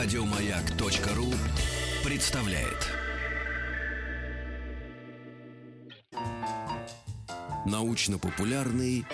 Радиомаяк.ру 0.00 1.26
представляет. 2.08 2.86
Научно-популярный 7.66 9.04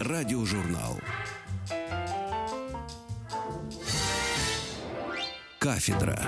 радиожурнал. 0.00 0.98
Кафедра. 5.60 6.20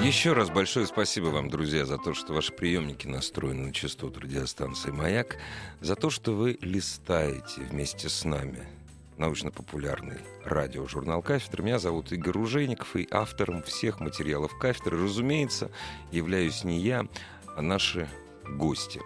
Еще 0.00 0.34
раз 0.34 0.50
большое 0.50 0.86
спасибо 0.86 1.28
вам, 1.28 1.48
друзья, 1.48 1.86
за 1.86 1.96
то, 1.96 2.12
что 2.12 2.34
ваши 2.34 2.52
приемники 2.52 3.06
настроены 3.06 3.68
на 3.68 3.72
частоту 3.72 4.20
радиостанции 4.20 4.90
«Маяк», 4.90 5.38
за 5.80 5.96
то, 5.96 6.10
что 6.10 6.32
вы 6.32 6.58
листаете 6.60 7.62
вместе 7.70 8.10
с 8.10 8.26
нами 8.26 8.68
научно-популярный 9.18 10.18
радиожурнал 10.44 11.22
«Кафедра». 11.22 11.62
Меня 11.62 11.78
зовут 11.78 12.12
Игорь 12.12 12.34
Ружейников, 12.34 12.96
и 12.96 13.08
автором 13.10 13.62
всех 13.62 14.00
материалов 14.00 14.56
«Кафедры», 14.58 15.02
разумеется, 15.02 15.70
являюсь 16.10 16.64
не 16.64 16.80
я, 16.80 17.06
а 17.56 17.62
наши 17.62 18.08
гости. 18.48 19.00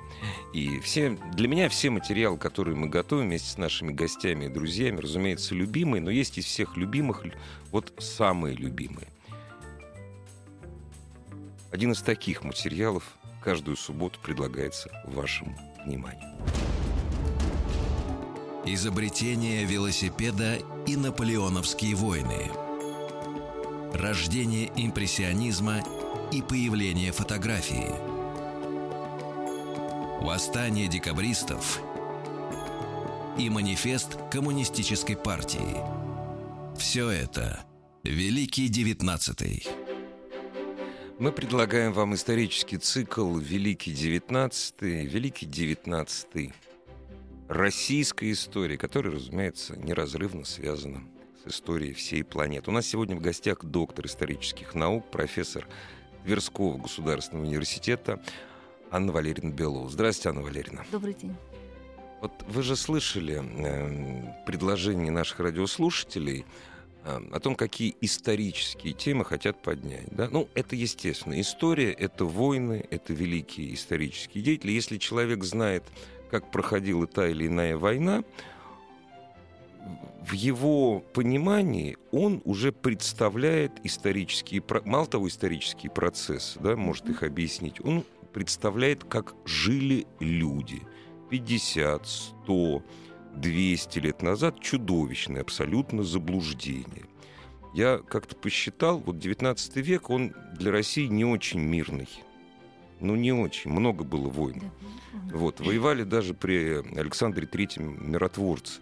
И 0.52 0.80
все, 0.80 1.18
для 1.34 1.48
меня 1.48 1.68
все 1.68 1.90
материалы, 1.90 2.38
которые 2.38 2.76
мы 2.76 2.88
готовим 2.88 3.26
вместе 3.26 3.50
с 3.50 3.58
нашими 3.58 3.92
гостями 3.92 4.46
и 4.46 4.48
друзьями, 4.48 5.00
разумеется, 5.00 5.54
любимые, 5.54 6.00
но 6.00 6.10
есть 6.10 6.38
из 6.38 6.44
всех 6.44 6.76
любимых 6.76 7.24
вот 7.70 7.92
самые 7.98 8.56
любимые. 8.56 9.08
Один 11.70 11.92
из 11.92 12.00
таких 12.00 12.42
материалов 12.42 13.04
каждую 13.42 13.76
субботу 13.76 14.18
предлагается 14.20 14.90
вашему 15.04 15.56
вниманию. 15.84 16.34
Изобретение 18.70 19.64
велосипеда 19.64 20.58
и 20.86 20.94
наполеоновские 20.94 21.94
войны. 21.94 22.50
Рождение 23.94 24.70
импрессионизма 24.76 25.82
и 26.32 26.42
появление 26.42 27.12
фотографии. 27.12 27.88
Восстание 30.22 30.86
декабристов 30.86 31.80
и 33.38 33.48
манифест 33.48 34.18
коммунистической 34.30 35.16
партии. 35.16 35.78
Все 36.78 37.08
это 37.08 37.60
Великий 38.04 38.68
Девятнадцатый. 38.68 39.66
Мы 41.18 41.32
предлагаем 41.32 41.94
вам 41.94 42.14
исторический 42.14 42.76
цикл 42.76 43.38
«Великий 43.38 43.92
девятнадцатый». 43.92 45.06
Великий 45.06 45.46
девятнадцатый 45.46 46.52
российской 47.48 48.32
истории, 48.32 48.76
которая, 48.76 49.14
разумеется, 49.14 49.76
неразрывно 49.76 50.44
связана 50.44 51.02
с 51.44 51.50
историей 51.50 51.94
всей 51.94 52.22
планеты. 52.22 52.70
У 52.70 52.74
нас 52.74 52.86
сегодня 52.86 53.16
в 53.16 53.20
гостях 53.20 53.64
доктор 53.64 54.06
исторических 54.06 54.74
наук, 54.74 55.10
профессор 55.10 55.66
Тверского 56.24 56.76
государственного 56.76 57.46
университета 57.46 58.22
Анна 58.90 59.12
Валерьевна 59.12 59.50
Белова. 59.50 59.88
Здравствуйте, 59.88 60.28
Анна 60.28 60.42
Валерьевна. 60.42 60.84
Добрый 60.92 61.14
день. 61.14 61.34
Вот 62.20 62.32
вы 62.48 62.62
же 62.62 62.76
слышали 62.76 63.40
э, 63.40 64.44
предложения 64.44 65.10
наших 65.10 65.40
радиослушателей 65.40 66.44
э, 67.04 67.20
о 67.32 67.40
том, 67.40 67.54
какие 67.54 67.94
исторические 68.00 68.92
темы 68.92 69.24
хотят 69.24 69.62
поднять. 69.62 70.08
Да? 70.10 70.28
Ну, 70.28 70.48
это 70.54 70.76
естественно. 70.76 71.40
История— 71.40 71.92
это 71.98 72.24
войны, 72.24 72.84
это 72.90 73.12
великие 73.14 73.72
исторические 73.72 74.42
деятели. 74.42 74.72
Если 74.72 74.98
человек 74.98 75.44
знает 75.44 75.84
как 76.30 76.50
проходила 76.50 77.06
та 77.06 77.28
или 77.28 77.46
иная 77.46 77.76
война, 77.76 78.22
в 80.28 80.32
его 80.32 81.00
понимании 81.14 81.96
он 82.12 82.42
уже 82.44 82.70
представляет 82.70 83.72
исторические, 83.84 84.62
мало 84.84 85.06
того, 85.06 85.28
исторические 85.28 85.90
процессы, 85.90 86.58
да, 86.60 86.76
может 86.76 87.08
их 87.08 87.22
объяснить, 87.22 87.82
он 87.82 88.04
представляет, 88.32 89.04
как 89.04 89.34
жили 89.46 90.06
люди 90.20 90.82
50, 91.30 92.06
100, 92.06 92.82
200 93.36 93.98
лет 94.00 94.22
назад, 94.22 94.60
чудовищное 94.60 95.40
абсолютно 95.40 96.02
заблуждение. 96.02 97.06
Я 97.74 97.98
как-то 97.98 98.36
посчитал, 98.36 98.98
вот 98.98 99.18
19 99.18 99.76
век, 99.76 100.10
он 100.10 100.34
для 100.58 100.72
России 100.72 101.06
не 101.06 101.24
очень 101.24 101.60
мирный. 101.60 102.08
Ну, 103.00 103.16
не 103.16 103.32
очень. 103.32 103.70
Много 103.70 104.04
было 104.04 104.28
войн. 104.28 104.70
Вот. 105.32 105.60
Воевали 105.60 106.02
даже 106.04 106.34
при 106.34 106.82
Александре 106.98 107.46
Третьем 107.46 108.10
миротворцы. 108.10 108.80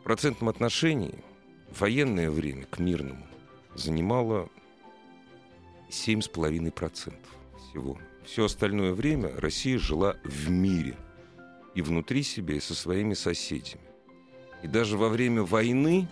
В 0.00 0.04
процентном 0.04 0.50
отношении 0.50 1.14
военное 1.78 2.30
время 2.30 2.66
к 2.66 2.78
мирному 2.78 3.26
занимало 3.74 4.50
7,5% 5.88 7.14
всего. 7.58 7.98
Все 8.24 8.44
остальное 8.44 8.92
время 8.92 9.30
Россия 9.36 9.78
жила 9.78 10.16
в 10.24 10.50
мире. 10.50 10.96
И 11.74 11.82
внутри 11.82 12.22
себя, 12.22 12.54
и 12.54 12.60
со 12.60 12.74
своими 12.74 13.14
соседями. 13.14 13.82
И 14.62 14.68
даже 14.68 14.96
во 14.96 15.08
время 15.08 15.42
войны, 15.42 16.06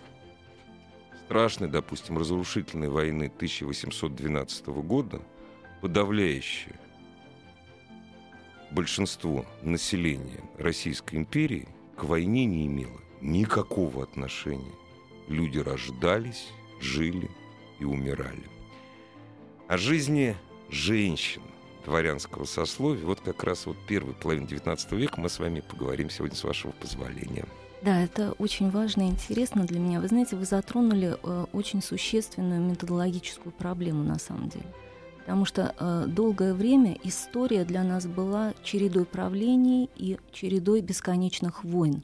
страшной, 1.33 1.67
допустим, 1.67 2.19
разрушительной 2.19 2.89
войны 2.89 3.23
1812 3.23 4.67
года, 4.67 5.19
подавляющее 5.81 6.75
большинство 8.69 9.43
населения 9.63 10.43
Российской 10.59 11.15
империи 11.15 11.67
к 11.97 12.03
войне 12.03 12.45
не 12.45 12.67
имело 12.67 13.01
никакого 13.19 14.03
отношения. 14.03 14.75
Люди 15.27 15.57
рождались, 15.57 16.49
жили 16.79 17.31
и 17.79 17.83
умирали. 17.83 18.43
О 19.67 19.77
жизни 19.77 20.35
женщин 20.69 21.41
дворянского 21.83 22.45
сословия, 22.45 23.05
вот 23.05 23.21
как 23.21 23.43
раз 23.43 23.65
вот 23.65 23.77
первой 23.87 24.13
половины 24.13 24.45
XIX 24.45 24.95
века 24.95 25.19
мы 25.19 25.29
с 25.29 25.39
вами 25.39 25.61
поговорим 25.61 26.11
сегодня 26.11 26.37
с 26.37 26.43
вашего 26.43 26.73
позволения. 26.73 27.47
Да, 27.83 28.01
это 28.01 28.31
очень 28.33 28.69
важно 28.69 29.01
и 29.01 29.07
интересно 29.07 29.65
для 29.65 29.79
меня. 29.79 29.99
Вы 29.99 30.07
знаете, 30.07 30.37
вы 30.37 30.45
затронули 30.45 31.17
э, 31.21 31.45
очень 31.51 31.81
существенную 31.81 32.61
методологическую 32.61 33.51
проблему 33.51 34.03
на 34.03 34.19
самом 34.19 34.47
деле. 34.47 34.65
Потому 35.19 35.43
что 35.43 35.75
э, 35.77 36.05
долгое 36.07 36.53
время 36.53 36.97
история 37.03 37.65
для 37.65 37.83
нас 37.83 38.07
была 38.07 38.53
чередой 38.63 39.05
правлений 39.05 39.89
и 39.97 40.17
чередой 40.31 40.81
бесконечных 40.81 41.65
войн. 41.65 42.03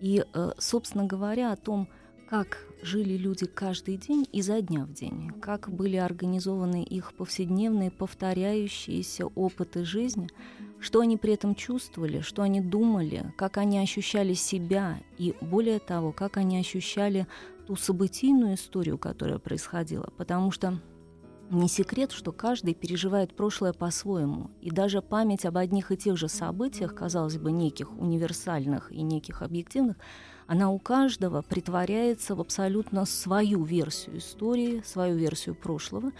И, 0.00 0.24
э, 0.32 0.52
собственно 0.56 1.04
говоря, 1.04 1.52
о 1.52 1.56
том, 1.56 1.86
как 2.30 2.58
жили 2.82 3.16
люди 3.18 3.44
каждый 3.44 3.96
день 3.98 4.26
изо 4.32 4.60
дня 4.62 4.84
в 4.84 4.92
день, 4.92 5.32
как 5.40 5.70
были 5.70 5.96
организованы 5.96 6.82
их 6.82 7.12
повседневные 7.12 7.90
повторяющиеся 7.90 9.26
опыты 9.26 9.84
жизни, 9.84 10.28
что 10.80 11.00
они 11.00 11.16
при 11.16 11.34
этом 11.34 11.54
чувствовали, 11.54 12.20
что 12.20 12.42
они 12.42 12.60
думали, 12.60 13.32
как 13.36 13.56
они 13.58 13.78
ощущали 13.78 14.34
себя 14.34 14.98
и, 15.18 15.34
более 15.40 15.78
того, 15.78 16.12
как 16.12 16.36
они 16.36 16.58
ощущали 16.58 17.26
ту 17.66 17.76
событийную 17.76 18.54
историю, 18.54 18.98
которая 18.98 19.38
происходила. 19.38 20.10
Потому 20.16 20.50
что 20.50 20.80
не 21.50 21.68
секрет, 21.68 22.12
что 22.12 22.30
каждый 22.30 22.74
переживает 22.74 23.34
прошлое 23.34 23.72
по-своему, 23.72 24.50
и 24.60 24.70
даже 24.70 25.00
память 25.00 25.46
об 25.46 25.56
одних 25.56 25.90
и 25.90 25.96
тех 25.96 26.16
же 26.16 26.28
событиях, 26.28 26.94
казалось 26.94 27.38
бы, 27.38 27.52
неких 27.52 27.90
универсальных 27.98 28.92
и 28.92 29.02
неких 29.02 29.42
объективных, 29.42 29.96
она 30.46 30.70
у 30.70 30.78
каждого 30.78 31.42
притворяется 31.42 32.34
в 32.34 32.40
абсолютно 32.40 33.04
свою 33.04 33.64
версию 33.64 34.18
истории, 34.18 34.82
свою 34.84 35.16
версию 35.16 35.54
прошлого. 35.54 36.12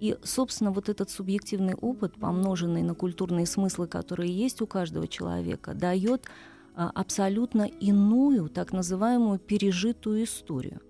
И, 0.00 0.16
собственно, 0.22 0.70
вот 0.70 0.88
этот 0.88 1.10
субъективный 1.10 1.74
опыт, 1.74 2.14
помноженный 2.14 2.82
на 2.82 2.94
культурные 2.94 3.46
смыслы, 3.46 3.88
которые 3.88 4.32
есть 4.32 4.62
у 4.62 4.66
каждого 4.66 5.08
человека, 5.08 5.74
дает 5.74 6.26
а, 6.74 6.90
абсолютно 6.94 7.62
иную, 7.62 8.48
так 8.48 8.72
называемую 8.72 9.40
пережитую 9.40 10.24
историю. 10.24 10.80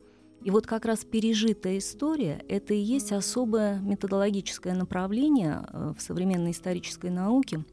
И 0.44 0.50
вот 0.50 0.66
как 0.66 0.84
раз 0.84 1.04
пережитая 1.04 1.78
история— 1.78 2.44
это 2.48 2.74
и 2.74 2.78
есть 2.78 3.12
особое 3.12 3.80
методологическое 3.80 4.74
направление 4.74 5.66
э, 5.72 5.92
в 5.98 6.00
современной 6.00 6.52
исторической 6.52 7.10
науке. 7.10 7.64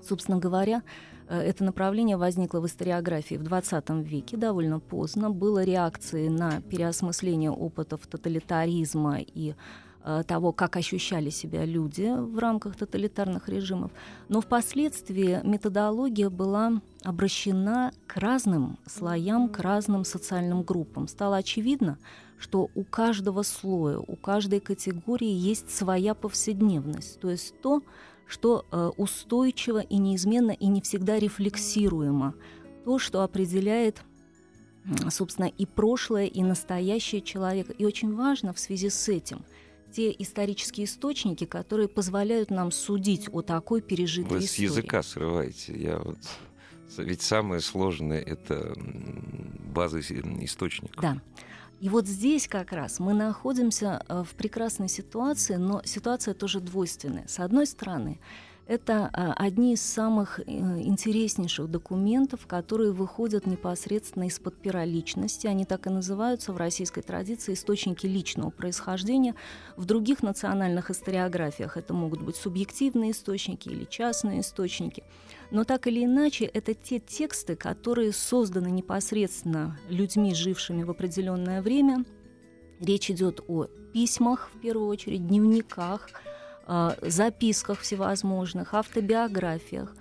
Собственно 0.00 0.38
говоря, 0.38 0.82
э, 1.28 1.40
это 1.40 1.64
направление 1.64 2.16
возникло 2.16 2.60
в 2.60 2.66
историографии 2.66 3.34
в 3.34 3.42
XX 3.42 4.02
веке, 4.04 4.36
довольно 4.36 4.78
поздно. 4.78 5.30
Было 5.30 5.64
реакцией 5.64 6.28
на 6.28 6.60
переосмысление 6.60 7.50
опытов 7.50 8.06
тоталитаризма 8.06 9.18
и 9.20 9.54
того, 10.26 10.52
как 10.52 10.76
ощущали 10.76 11.30
себя 11.30 11.64
люди 11.64 12.08
в 12.16 12.38
рамках 12.38 12.76
тоталитарных 12.76 13.48
режимов. 13.48 13.90
Но 14.28 14.40
впоследствии 14.40 15.40
методология 15.44 16.30
была 16.30 16.80
обращена 17.02 17.92
к 18.06 18.16
разным 18.16 18.78
слоям, 18.86 19.48
к 19.48 19.58
разным 19.58 20.04
социальным 20.04 20.62
группам. 20.62 21.08
Стало 21.08 21.36
очевидно, 21.36 21.98
что 22.38 22.70
у 22.74 22.84
каждого 22.84 23.42
слоя, 23.42 23.98
у 23.98 24.16
каждой 24.16 24.60
категории 24.60 25.30
есть 25.30 25.70
своя 25.70 26.14
повседневность, 26.14 27.20
то 27.20 27.30
есть 27.30 27.60
то, 27.60 27.82
что 28.26 28.64
э, 28.70 28.90
устойчиво 28.96 29.80
и 29.80 29.96
неизменно 29.98 30.52
и 30.52 30.66
не 30.66 30.80
всегда 30.80 31.18
рефлексируемо, 31.18 32.34
то, 32.84 32.98
что 32.98 33.22
определяет 33.22 34.02
собственно, 35.10 35.46
и 35.46 35.66
прошлое, 35.66 36.26
и 36.26 36.42
настоящее 36.42 37.20
человека. 37.20 37.72
И 37.72 37.84
очень 37.84 38.14
важно 38.14 38.54
в 38.54 38.58
связи 38.58 38.88
с 38.88 39.08
этим 39.08 39.44
те 39.92 40.14
исторические 40.18 40.86
источники, 40.86 41.44
которые 41.44 41.88
позволяют 41.88 42.50
нам 42.50 42.70
судить 42.70 43.28
о 43.32 43.42
такой 43.42 43.80
пережитой 43.80 44.38
Вы 44.38 44.44
истории. 44.44 44.68
с 44.68 44.70
языка 44.70 45.02
срываете. 45.02 45.74
Я 45.76 45.98
вот... 45.98 46.18
Ведь 46.96 47.22
самое 47.22 47.60
сложное— 47.60 48.20
это 48.26 48.74
база 48.76 50.00
источников. 50.00 51.00
Да. 51.00 51.20
И 51.80 51.88
вот 51.88 52.06
здесь 52.06 52.48
как 52.48 52.72
раз 52.72 52.98
мы 52.98 53.14
находимся 53.14 54.04
э, 54.08 54.24
в 54.28 54.34
прекрасной 54.34 54.88
ситуации, 54.88 55.54
но 55.54 55.80
ситуация 55.84 56.34
тоже 56.34 56.60
двойственная. 56.60 57.28
С 57.28 57.38
одной 57.38 57.66
стороны, 57.66 58.18
это 58.68 59.08
а, 59.14 59.32
одни 59.32 59.72
из 59.72 59.80
самых 59.80 60.40
э, 60.40 60.42
интереснейших 60.46 61.70
документов, 61.70 62.46
которые 62.46 62.92
выходят 62.92 63.46
непосредственно 63.46 64.24
из-под 64.28 64.60
пера 64.60 64.84
личности. 64.84 65.46
Они 65.46 65.64
так 65.64 65.86
и 65.86 65.90
называются 65.90 66.52
в 66.52 66.58
российской 66.58 67.00
традиции 67.00 67.54
источники 67.54 68.06
личного 68.06 68.50
происхождения. 68.50 69.34
В 69.76 69.86
других 69.86 70.22
национальных 70.22 70.90
историографиях 70.90 71.78
это 71.78 71.94
могут 71.94 72.20
быть 72.20 72.36
субъективные 72.36 73.12
источники 73.12 73.70
или 73.70 73.84
частные 73.84 74.40
источники. 74.40 75.02
Но 75.50 75.64
так 75.64 75.86
или 75.86 76.04
иначе, 76.04 76.44
это 76.44 76.74
те 76.74 76.98
тексты, 76.98 77.56
которые 77.56 78.12
созданы 78.12 78.70
непосредственно 78.70 79.78
людьми, 79.88 80.34
жившими 80.34 80.82
в 80.82 80.90
определенное 80.90 81.62
время. 81.62 82.04
Речь 82.80 83.10
идет 83.10 83.40
о 83.48 83.64
письмах, 83.94 84.50
в 84.54 84.60
первую 84.60 84.88
очередь, 84.88 85.26
дневниках, 85.26 86.10
записках 87.02 87.80
всевозможных, 87.80 88.74
автобиографиях, 88.74 89.94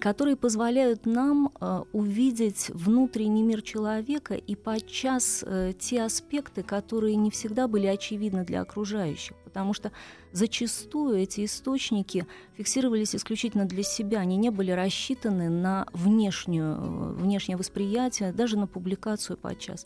которые 0.00 0.36
позволяют 0.36 1.06
нам 1.06 1.50
э, 1.60 1.82
увидеть 1.92 2.70
внутренний 2.72 3.42
мир 3.42 3.62
человека 3.62 4.34
и 4.34 4.54
подчас 4.54 5.42
э, 5.44 5.72
те 5.78 6.02
аспекты, 6.02 6.62
которые 6.62 7.16
не 7.16 7.30
всегда 7.30 7.66
были 7.66 7.86
очевидны 7.86 8.44
для 8.44 8.60
окружающих, 8.60 9.36
потому 9.44 9.74
что 9.74 9.90
зачастую 10.30 11.16
эти 11.16 11.44
источники 11.44 12.26
фиксировались 12.56 13.16
исключительно 13.16 13.64
для 13.64 13.82
себя, 13.82 14.20
они 14.20 14.36
не 14.36 14.50
были 14.50 14.70
рассчитаны 14.70 15.50
на 15.50 15.86
внешнюю, 15.92 17.14
внешнее 17.14 17.56
восприятие, 17.56 18.32
даже 18.32 18.56
на 18.56 18.68
публикацию 18.68 19.36
подчас. 19.36 19.84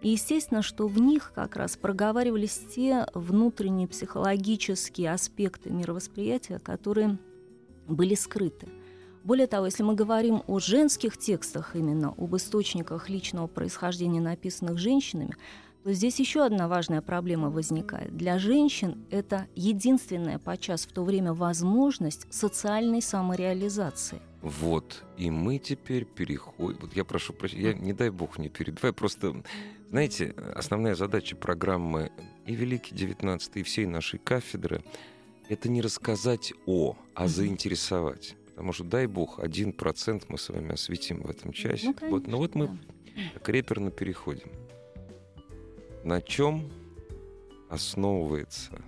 И 0.00 0.10
естественно, 0.10 0.62
что 0.62 0.86
в 0.86 0.98
них 0.98 1.32
как 1.34 1.56
раз 1.56 1.76
проговаривались 1.76 2.60
те 2.74 3.06
внутренние 3.14 3.88
психологические 3.88 5.12
аспекты 5.12 5.70
мировосприятия, 5.70 6.58
которые 6.58 7.18
были 7.88 8.14
скрыты. 8.14 8.68
Более 9.24 9.48
того, 9.48 9.66
если 9.66 9.82
мы 9.82 9.94
говорим 9.94 10.42
о 10.46 10.60
женских 10.60 11.16
текстах, 11.16 11.74
именно 11.74 12.14
об 12.16 12.36
источниках 12.36 13.08
личного 13.08 13.48
происхождения, 13.48 14.20
написанных 14.20 14.78
женщинами, 14.78 15.34
то 15.82 15.92
здесь 15.92 16.18
еще 16.18 16.44
одна 16.44 16.68
важная 16.68 17.00
проблема 17.00 17.48
возникает. 17.48 18.16
Для 18.16 18.38
женщин 18.38 19.04
это 19.10 19.46
единственная 19.54 20.38
подчас 20.38 20.84
в 20.84 20.92
то 20.92 21.04
время 21.04 21.32
возможность 21.32 22.32
социальной 22.32 23.00
самореализации. 23.00 24.20
Вот, 24.42 25.04
и 25.16 25.30
мы 25.30 25.58
теперь 25.58 26.04
переходим. 26.04 26.78
Вот 26.80 26.94
я 26.94 27.04
прошу 27.04 27.32
прощения, 27.32 27.70
я 27.70 27.74
не 27.74 27.92
дай 27.92 28.10
бог 28.10 28.38
не 28.38 28.48
перебиваю, 28.48 28.94
просто 28.94 29.42
знаете, 29.90 30.34
основная 30.54 30.94
задача 30.94 31.36
программы 31.36 32.10
и 32.44 32.54
Великий 32.54 32.94
XIX, 32.94 33.40
и 33.54 33.62
всей 33.62 33.86
нашей 33.86 34.18
кафедры— 34.18 34.82
это 35.48 35.68
не 35.68 35.80
рассказать 35.80 36.52
о, 36.66 36.96
а 37.14 37.28
заинтересовать. 37.28 38.36
Потому 38.48 38.72
что, 38.72 38.84
дай 38.84 39.06
бог, 39.06 39.38
один 39.38 39.72
процент 39.72 40.28
мы 40.28 40.38
с 40.38 40.48
вами 40.48 40.72
осветим 40.72 41.22
в 41.22 41.30
этом 41.30 41.52
часе. 41.52 41.88
Ну, 41.88 41.94
конечно, 41.94 42.16
вот, 42.16 42.26
ну 42.26 42.38
вот 42.38 42.54
мы 42.54 42.68
да. 42.68 42.78
так 43.34 43.48
реперно 43.48 43.90
переходим. 43.90 44.50
На 46.04 46.20
чем 46.20 46.70
основывается 47.68 48.82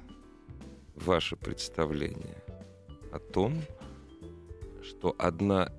ваше 0.94 1.36
представление 1.36 2.42
о 3.12 3.18
том, 3.18 3.60
что 4.82 5.14
одна 5.18 5.72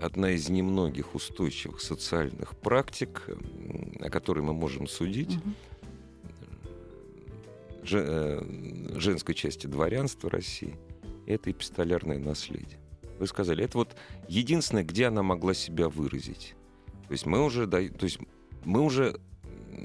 одна 0.00 0.30
из 0.30 0.48
немногих 0.48 1.14
устойчивых 1.14 1.80
социальных 1.80 2.56
практик, 2.56 3.28
о 4.00 4.10
которой 4.10 4.40
мы 4.40 4.52
можем 4.54 4.86
судить, 4.86 5.36
угу. 5.36 5.54
женской 8.98 9.34
части 9.34 9.66
дворянства 9.66 10.30
России, 10.30 10.76
это 11.26 11.50
эпистолярное 11.50 12.18
наследие. 12.18 12.78
Вы 13.18 13.26
сказали, 13.26 13.64
это 13.64 13.78
вот 13.78 13.96
единственное, 14.28 14.84
где 14.84 15.06
она 15.06 15.22
могла 15.22 15.54
себя 15.54 15.88
выразить. 15.88 16.54
То 17.08 17.12
есть 17.12 17.26
мы 17.26 17.44
уже, 17.44 17.66
то 17.66 17.78
есть 17.78 18.18
мы 18.64 18.80
уже 18.80 19.20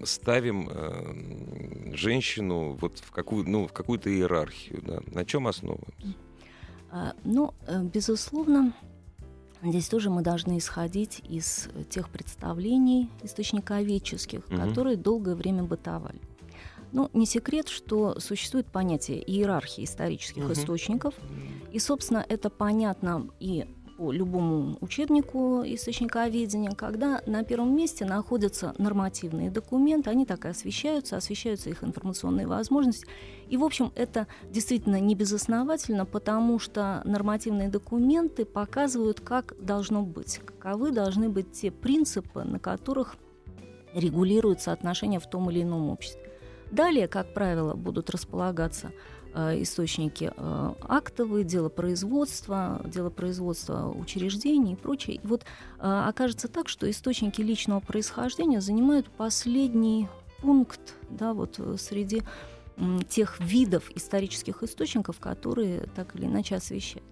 ставим 0.03 0.69
э, 0.69 1.95
женщину 1.95 2.77
вот 2.79 2.99
в 2.99 3.11
какую, 3.11 3.49
ну, 3.49 3.67
в 3.67 3.73
какую-то 3.73 4.09
иерархию. 4.09 4.81
Да? 4.81 4.99
На 5.07 5.25
чем 5.25 5.47
основываемся? 5.47 6.15
А, 6.91 7.13
ну, 7.23 7.53
э, 7.67 7.83
безусловно, 7.83 8.73
Здесь 9.65 9.89
тоже 9.89 10.09
мы 10.09 10.21
должны 10.21 10.59
исходить 10.59 11.21
из 11.27 11.69
тех 11.89 12.09
представлений 12.09 13.09
источниковедческих, 13.23 14.45
угу. 14.47 14.57
которые 14.57 14.95
долгое 14.95 15.35
время 15.35 15.63
бытовали. 15.63 16.19
Ну, 16.91 17.09
не 17.13 17.25
секрет, 17.25 17.67
что 17.67 18.19
существует 18.19 18.67
понятие 18.67 19.19
иерархии 19.19 19.83
исторических 19.83 20.43
угу. 20.45 20.53
источников, 20.53 21.15
и, 21.71 21.79
собственно, 21.79 22.23
это 22.27 22.49
понятно 22.49 23.27
и 23.39 23.65
по 23.97 24.11
любому 24.11 24.77
учебнику 24.81 25.63
источниковедения, 25.65 26.71
когда 26.71 27.21
на 27.25 27.43
первом 27.43 27.75
месте 27.75 28.05
находятся 28.05 28.73
нормативные 28.77 29.49
документы, 29.49 30.09
они 30.09 30.25
так 30.25 30.45
и 30.45 30.49
освещаются, 30.49 31.17
освещаются 31.17 31.69
их 31.69 31.83
информационные 31.83 32.47
возможности. 32.47 33.07
И, 33.47 33.57
в 33.57 33.63
общем, 33.63 33.91
это 33.95 34.27
действительно 34.49 34.99
не 34.99 35.15
безосновательно, 35.15 36.05
потому 36.05 36.59
что 36.59 37.01
нормативные 37.05 37.69
документы 37.69 38.43
показывают, 38.43 39.21
как 39.21 39.53
должно 39.59 40.01
быть, 40.03 40.39
каковы 40.45 40.91
должны 40.91 41.29
быть 41.29 41.51
те 41.53 41.71
принципы, 41.71 42.43
на 42.43 42.59
которых 42.59 43.15
регулируются 43.93 44.73
отношения 44.73 45.19
в 45.19 45.29
том 45.29 45.49
или 45.49 45.61
ином 45.61 45.89
обществе. 45.89 46.21
Далее, 46.71 47.07
как 47.07 47.33
правило, 47.33 47.75
будут 47.75 48.09
располагаться 48.09 48.91
источники 49.35 50.31
э, 50.35 50.73
актовые, 50.81 51.43
дело 51.43 51.69
производства, 51.69 52.81
дело 52.85 53.09
производства 53.09 53.89
учреждений 53.89 54.73
и 54.73 54.75
прочее. 54.75 55.17
И 55.17 55.27
вот 55.27 55.43
э, 55.43 56.03
окажется 56.07 56.47
так, 56.47 56.69
что 56.69 56.89
источники 56.89 57.41
личного 57.41 57.79
происхождения 57.79 58.61
занимают 58.61 59.09
последний 59.09 60.07
пункт 60.41 60.95
да, 61.09 61.33
вот 61.33 61.59
среди 61.79 62.21
тех 63.07 63.39
видов 63.39 63.89
исторических 63.95 64.63
источников, 64.63 65.19
которые 65.19 65.87
так 65.95 66.15
или 66.15 66.25
иначе 66.25 66.55
освещают. 66.55 67.05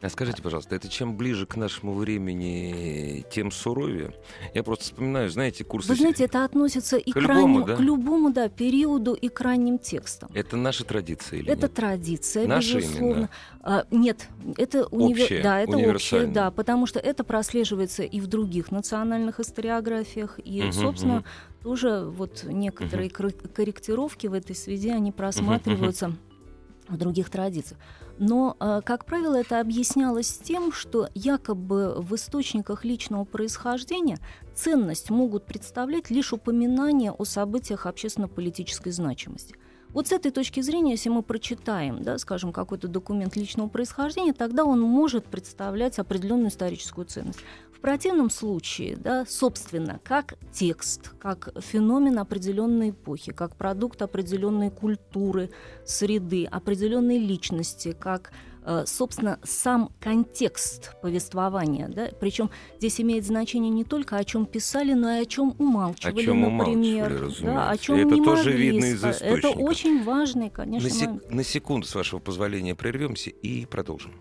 А 0.00 0.08
скажите, 0.08 0.42
пожалуйста, 0.42 0.76
это 0.76 0.88
чем 0.88 1.16
ближе 1.16 1.44
к 1.44 1.56
нашему 1.56 1.94
времени, 1.94 3.24
тем 3.32 3.50
суровее? 3.50 4.14
Я 4.54 4.62
просто 4.62 4.84
вспоминаю, 4.84 5.28
знаете, 5.28 5.64
курсы... 5.64 5.88
Вы 5.88 5.96
знаете, 5.96 6.24
это 6.24 6.44
относится 6.44 6.96
и 6.96 7.10
к, 7.10 7.14
к, 7.14 7.20
любому, 7.20 7.58
ранним, 7.58 7.64
да? 7.64 7.76
к 7.76 7.80
любому 7.80 8.32
да, 8.32 8.48
периоду, 8.48 9.14
и 9.14 9.28
к 9.28 9.40
ранним 9.40 9.78
текстам. 9.78 10.30
Это 10.34 10.56
наша 10.56 10.84
традиция 10.84 11.40
или 11.40 11.50
Это 11.50 11.62
нет? 11.62 11.74
традиция, 11.74 12.46
наша 12.46 12.76
безусловно. 12.76 13.12
Именно. 13.12 13.30
А, 13.60 13.84
нет, 13.90 14.28
это, 14.56 14.86
универ... 14.86 15.24
общее, 15.24 15.42
да, 15.42 15.60
это 15.60 15.76
общее, 15.76 16.26
да, 16.26 16.50
потому 16.52 16.86
что 16.86 17.00
это 17.00 17.24
прослеживается 17.24 18.04
и 18.04 18.20
в 18.20 18.28
других 18.28 18.70
национальных 18.70 19.40
историографиях, 19.40 20.38
и, 20.44 20.62
угу, 20.62 20.72
собственно, 20.72 21.18
угу. 21.18 21.24
тоже 21.62 22.04
вот 22.04 22.44
некоторые 22.44 23.10
угу. 23.10 23.32
корректировки 23.52 24.28
в 24.28 24.32
этой 24.32 24.54
связи, 24.54 24.90
они 24.90 25.10
просматриваются 25.10 26.06
угу, 26.06 26.14
угу. 26.14 26.94
в 26.94 26.98
других 26.98 27.30
традициях. 27.30 27.80
Но, 28.18 28.56
э, 28.58 28.80
как 28.84 29.04
правило, 29.04 29.36
это 29.36 29.60
объяснялось 29.60 30.38
тем, 30.38 30.72
что 30.72 31.08
якобы 31.14 31.94
в 31.98 32.14
источниках 32.14 32.84
личного 32.84 33.24
происхождения 33.24 34.18
ценность 34.54 35.10
могут 35.10 35.46
представлять 35.46 36.10
лишь 36.10 36.32
упоминания 36.32 37.12
о 37.12 37.24
событиях 37.24 37.86
общественно-политической 37.86 38.90
значимости. 38.90 39.54
Вот 39.90 40.08
с 40.08 40.12
этой 40.12 40.30
точки 40.30 40.60
зрения, 40.60 40.92
если 40.92 41.08
мы 41.08 41.22
прочитаем, 41.22 42.02
да, 42.02 42.18
скажем, 42.18 42.52
какой-то 42.52 42.88
документ 42.88 43.36
личного 43.36 43.68
происхождения, 43.68 44.34
тогда 44.34 44.64
он 44.64 44.80
может 44.80 45.24
представлять 45.24 45.98
определенную 45.98 46.48
историческую 46.48 47.06
ценность. 47.06 47.40
В 47.78 47.80
противном 47.80 48.28
случае, 48.28 48.96
да, 48.96 49.24
собственно, 49.24 50.00
как 50.02 50.34
текст, 50.52 51.10
как 51.20 51.50
феномен 51.60 52.18
определенной 52.18 52.90
эпохи, 52.90 53.32
как 53.32 53.54
продукт 53.54 54.02
определенной 54.02 54.70
культуры, 54.70 55.50
среды, 55.86 56.44
определенной 56.44 57.18
личности, 57.18 57.96
как 57.98 58.32
э, 58.64 58.82
собственно, 58.84 59.38
сам 59.44 59.92
контекст 60.00 61.00
повествования. 61.00 61.88
Да? 61.88 62.08
Причем 62.18 62.50
здесь 62.78 63.00
имеет 63.00 63.24
значение 63.24 63.70
не 63.70 63.84
только 63.84 64.16
о 64.16 64.24
чем 64.24 64.44
писали, 64.44 64.92
но 64.94 65.12
и 65.12 65.22
о 65.22 65.24
чем 65.24 65.54
умалчивали, 65.58 66.20
о 66.20 66.24
чем 66.24 66.40
например. 66.40 67.12
Умалчивали, 67.12 67.46
да, 67.46 67.70
о 67.70 67.76
чем 67.78 67.96
это 67.96 68.14
не 68.16 68.24
тоже 68.24 68.50
могли 68.50 68.70
видно 68.70 68.84
из 68.86 69.04
источников. 69.04 69.38
Это 69.38 69.48
очень 69.50 70.02
важный, 70.02 70.50
конечно. 70.50 70.88
На, 70.88 70.94
сек- 70.94 71.30
на 71.30 71.44
секунду, 71.44 71.86
с 71.86 71.94
вашего 71.94 72.18
позволения, 72.18 72.74
прервемся 72.74 73.30
и 73.30 73.66
продолжим. 73.66 74.12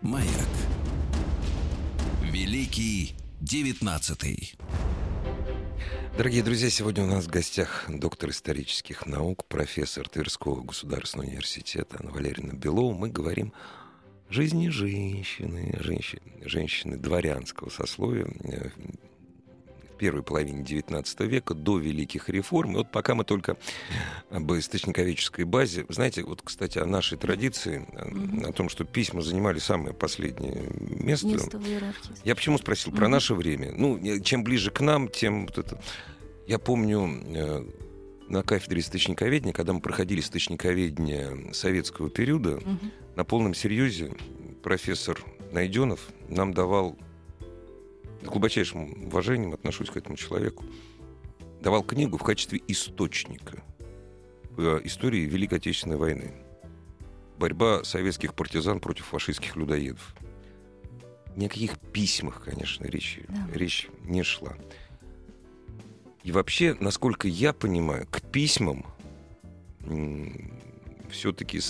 Маяк. 0.00 0.28
Великий 2.34 3.14
девятнадцатый. 3.40 4.54
Дорогие 6.18 6.42
друзья, 6.42 6.68
сегодня 6.68 7.04
у 7.04 7.06
нас 7.06 7.26
в 7.26 7.30
гостях 7.30 7.84
доктор 7.88 8.30
исторических 8.30 9.06
наук, 9.06 9.44
профессор 9.46 10.08
Тверского 10.08 10.60
государственного 10.60 11.28
университета 11.28 11.96
Анна 12.00 12.10
Валерьевна 12.10 12.54
Белова. 12.54 12.92
Мы 12.92 13.08
говорим 13.08 13.52
о 14.28 14.32
жизни 14.32 14.68
женщины, 14.68 15.78
женщины, 15.78 16.22
женщины 16.44 16.96
дворянского 16.96 17.70
сословия 17.70 18.26
э, 18.42 18.70
первой 20.04 20.22
половине 20.22 20.62
XIX 20.62 21.26
века, 21.26 21.54
до 21.54 21.78
великих 21.78 22.28
реформ. 22.28 22.72
И 22.72 22.76
вот 22.76 22.90
пока 22.90 23.14
мы 23.14 23.24
только 23.24 23.56
об 24.28 24.52
источниковедческой 24.52 25.46
базе. 25.46 25.86
Знаете, 25.88 26.22
вот, 26.24 26.42
кстати, 26.42 26.76
о 26.76 26.84
нашей 26.84 27.16
традиции, 27.16 27.88
mm-hmm. 27.90 28.50
о 28.50 28.52
том, 28.52 28.68
что 28.68 28.84
письма 28.84 29.22
занимали 29.22 29.58
самое 29.58 29.94
последнее 29.94 30.70
место. 30.78 31.28
Место 31.28 31.58
в 31.58 31.66
иерархии. 31.66 32.12
Я 32.22 32.34
почему 32.34 32.58
спросил 32.58 32.92
mm-hmm. 32.92 32.96
про 32.96 33.08
наше 33.08 33.34
время? 33.34 33.72
Ну, 33.72 33.98
чем 34.20 34.44
ближе 34.44 34.70
к 34.70 34.82
нам, 34.82 35.08
тем 35.08 35.46
вот 35.46 35.56
это... 35.56 35.80
Я 36.46 36.58
помню 36.58 37.22
э, 37.34 37.64
на 38.28 38.42
кафедре 38.42 38.82
источниковедения, 38.82 39.54
когда 39.54 39.72
мы 39.72 39.80
проходили 39.80 40.20
источниковедение 40.20 41.54
советского 41.54 42.10
периода, 42.10 42.56
угу. 42.56 42.78
на 43.16 43.24
полном 43.24 43.54
серьезе 43.54 44.12
профессор 44.62 45.18
Найденов 45.52 46.08
нам 46.28 46.52
давал, 46.52 46.98
с 48.24 48.28
глубочайшим 48.28 49.06
уважением 49.06 49.52
отношусь 49.52 49.90
к 49.90 49.96
этому 49.96 50.16
человеку, 50.16 50.64
давал 51.60 51.82
книгу 51.82 52.16
в 52.16 52.22
качестве 52.22 52.60
источника 52.68 53.62
по 54.56 54.80
истории 54.84 55.20
Великой 55.20 55.58
Отечественной 55.58 55.96
войны. 55.96 56.32
Борьба 57.38 57.84
советских 57.84 58.34
партизан 58.34 58.80
против 58.80 59.06
фашистских 59.06 59.56
людоедов. 59.56 60.14
Ни 61.36 61.46
о 61.46 61.48
каких 61.48 61.78
письмах, 61.78 62.44
конечно, 62.44 62.84
речи, 62.86 63.24
да. 63.28 63.48
речь 63.52 63.88
не 64.02 64.22
шла. 64.22 64.56
И 66.22 66.32
вообще, 66.32 66.76
насколько 66.80 67.28
я 67.28 67.52
понимаю, 67.52 68.06
к 68.10 68.22
письмам 68.22 68.86
все-таки 71.10 71.60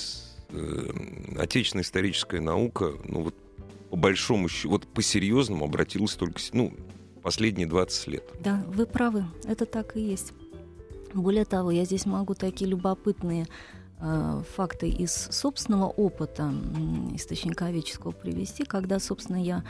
э, 0.50 0.90
отечественная 1.38 1.82
историческая 1.82 2.40
наука, 2.40 2.92
ну 3.04 3.22
вот 3.22 3.34
по 3.94 4.00
большому 4.00 4.48
счету, 4.48 4.70
вот 4.70 4.88
по-серьезному 4.88 5.66
обратилась 5.66 6.14
только, 6.14 6.40
ну, 6.52 6.72
последние 7.22 7.68
20 7.68 8.08
лет. 8.08 8.24
Да, 8.40 8.64
вы 8.66 8.86
правы, 8.86 9.24
это 9.44 9.66
так 9.66 9.96
и 9.96 10.00
есть. 10.00 10.32
Более 11.12 11.44
того, 11.44 11.70
я 11.70 11.84
здесь 11.84 12.04
могу 12.04 12.34
такие 12.34 12.68
любопытные 12.68 13.46
э, 14.00 14.42
факты 14.56 14.88
из 14.88 15.12
собственного 15.12 15.86
опыта 15.86 16.52
источниковедческого 17.14 18.10
привести, 18.10 18.64
когда, 18.64 18.98
собственно, 18.98 19.40
я 19.40 19.62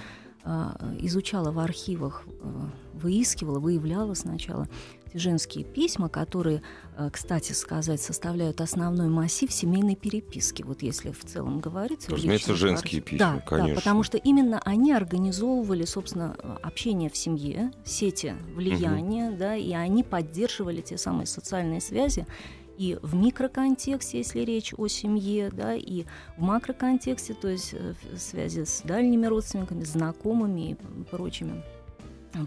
а, 0.42 0.74
изучала 1.00 1.50
в 1.50 1.58
архивах, 1.58 2.24
а, 2.40 2.70
выискивала, 2.94 3.58
выявляла 3.58 4.14
сначала 4.14 4.68
женские 5.14 5.64
письма, 5.64 6.08
которые, 6.08 6.62
а, 6.96 7.08
кстати 7.10 7.52
сказать, 7.52 8.02
составляют 8.02 8.60
основной 8.60 9.08
массив 9.08 9.50
семейной 9.52 9.96
переписки. 9.96 10.62
Вот 10.62 10.82
если 10.82 11.12
в 11.12 11.24
целом 11.24 11.60
говорить. 11.60 12.08
Разумеется, 12.08 12.54
женские 12.54 13.00
письма, 13.00 13.36
да, 13.36 13.40
конечно. 13.40 13.74
Да, 13.74 13.80
потому 13.80 14.02
что 14.02 14.18
именно 14.18 14.60
они 14.64 14.92
организовывали, 14.92 15.84
собственно, 15.84 16.34
общение 16.62 17.08
в 17.08 17.16
семье, 17.16 17.70
сети 17.84 18.34
влияния, 18.54 19.30
угу. 19.30 19.38
да, 19.38 19.56
и 19.56 19.72
они 19.72 20.02
поддерживали 20.02 20.80
те 20.80 20.98
самые 20.98 21.26
социальные 21.26 21.80
связи, 21.80 22.26
и 22.76 22.98
в 23.02 23.14
микроконтексте, 23.14 24.18
если 24.18 24.40
речь 24.40 24.74
о 24.76 24.88
семье, 24.88 25.50
да, 25.52 25.74
и 25.74 26.04
в 26.36 26.42
макроконтексте, 26.42 27.34
то 27.34 27.48
есть 27.48 27.72
э, 27.72 27.94
в 28.12 28.18
связи 28.18 28.64
с 28.64 28.82
дальними 28.82 29.26
родственниками, 29.26 29.84
знакомыми 29.84 30.72
и 30.72 30.76
прочими 31.10 31.62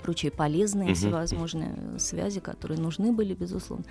прочие 0.02 0.32
полезные 0.32 0.90
uh-huh. 0.90 0.96
всевозможные 0.96 2.00
связи, 2.00 2.40
которые 2.40 2.80
нужны 2.80 3.12
были, 3.12 3.34
безусловно. 3.34 3.86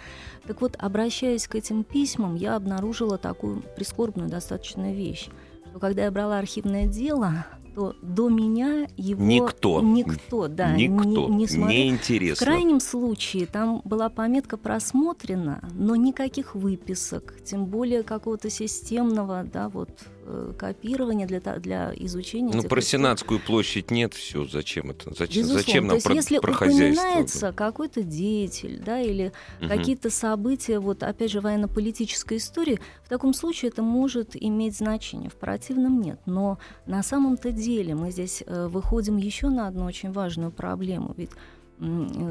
Так 0.46 0.60
вот, 0.60 0.76
обращаясь 0.78 1.46
к 1.48 1.54
этим 1.54 1.84
письмам, 1.84 2.34
я 2.34 2.56
обнаружила 2.56 3.18
такую 3.18 3.62
прискорбную 3.76 4.28
достаточно 4.28 4.92
вещь, 4.92 5.28
что 5.70 5.78
когда 5.78 6.04
я 6.04 6.10
брала 6.10 6.38
архивное 6.38 6.86
дело, 6.86 7.46
что 7.76 7.94
до 8.00 8.30
меня 8.30 8.88
его 8.96 9.22
никто, 9.22 9.82
никто, 9.82 10.48
да, 10.48 10.74
никто, 10.74 11.28
не, 11.28 11.36
не, 11.36 11.46
смотрел. 11.46 11.68
не 11.68 11.88
интересно. 11.90 12.46
В 12.46 12.48
крайнем 12.48 12.80
случае 12.80 13.44
там 13.44 13.82
была 13.84 14.08
пометка 14.08 14.56
просмотрена, 14.56 15.68
но 15.74 15.94
никаких 15.94 16.54
выписок, 16.54 17.34
тем 17.44 17.66
более 17.66 18.02
какого-то 18.02 18.48
системного, 18.48 19.44
да, 19.44 19.68
вот 19.68 19.90
Э, 20.06 20.15
копирования 20.58 21.26
для, 21.26 21.40
для 21.40 21.92
изучения. 21.96 22.52
Ну, 22.54 22.62
про 22.62 22.80
Сенатскую 22.80 23.40
площадь 23.40 23.90
нет, 23.90 24.14
все, 24.14 24.46
зачем 24.46 24.90
это? 24.90 25.14
Зачем, 25.14 25.42
Безусловно. 25.42 25.62
зачем 25.62 25.86
нам 25.86 25.90
То 25.90 25.94
есть, 25.94 26.06
про, 26.06 26.14
если 26.14 26.38
про 26.38 26.52
упоминается 26.52 27.52
какой-то 27.52 28.02
деятель, 28.02 28.80
да, 28.84 29.00
или 29.00 29.32
угу. 29.60 29.68
какие-то 29.68 30.10
события, 30.10 30.78
вот 30.78 31.02
опять 31.02 31.30
же, 31.30 31.40
военно-политической 31.40 32.38
истории, 32.38 32.80
в 33.04 33.08
таком 33.08 33.34
случае 33.34 33.70
это 33.70 33.82
может 33.82 34.30
иметь 34.34 34.76
значение, 34.76 35.30
в 35.30 35.36
противном 35.36 36.00
нет. 36.00 36.20
Но 36.26 36.58
на 36.86 37.02
самом-то 37.02 37.52
деле 37.52 37.94
мы 37.94 38.10
здесь 38.10 38.42
э, 38.46 38.66
выходим 38.66 39.16
еще 39.16 39.48
на 39.48 39.68
одну 39.68 39.84
очень 39.84 40.12
важную 40.12 40.50
проблему, 40.50 41.14
ведь 41.16 41.30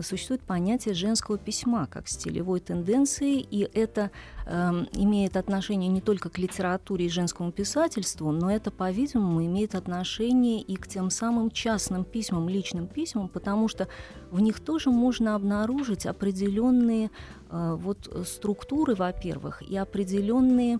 существует 0.02 0.42
понятие 0.42 0.96
женского 0.96 1.38
письма 1.38 1.88
как 1.88 2.08
стилевой 2.08 2.60
тенденции, 2.60 3.40
и 3.40 3.70
это 3.74 4.10
э, 4.46 4.72
имеет 4.94 5.38
отношение 5.38 5.90
не 5.90 6.02
только 6.02 6.30
к 6.30 6.38
литературе 6.38 7.06
и 7.06 7.10
женскому 7.10 7.52
писательству, 7.52 8.32
но 8.32 8.52
это, 8.52 8.72
по-видимому, 8.72 9.46
имеет 9.46 9.76
отношение 9.76 10.62
и 10.62 10.76
к 10.76 10.88
тем 10.88 11.10
самым 11.10 11.52
частным 11.52 12.06
письмам, 12.06 12.50
личным 12.50 12.88
письмам, 12.88 13.30
потому 13.30 13.68
что 13.68 13.88
в 14.32 14.40
них 14.42 14.60
тоже 14.60 14.90
можно 14.90 15.36
обнаружить 15.36 16.06
определенные 16.06 17.12
э, 17.50 17.76
вот 17.80 18.12
структуры, 18.28 18.96
во-первых, 18.96 19.62
и 19.62 19.78
определенные 19.78 20.80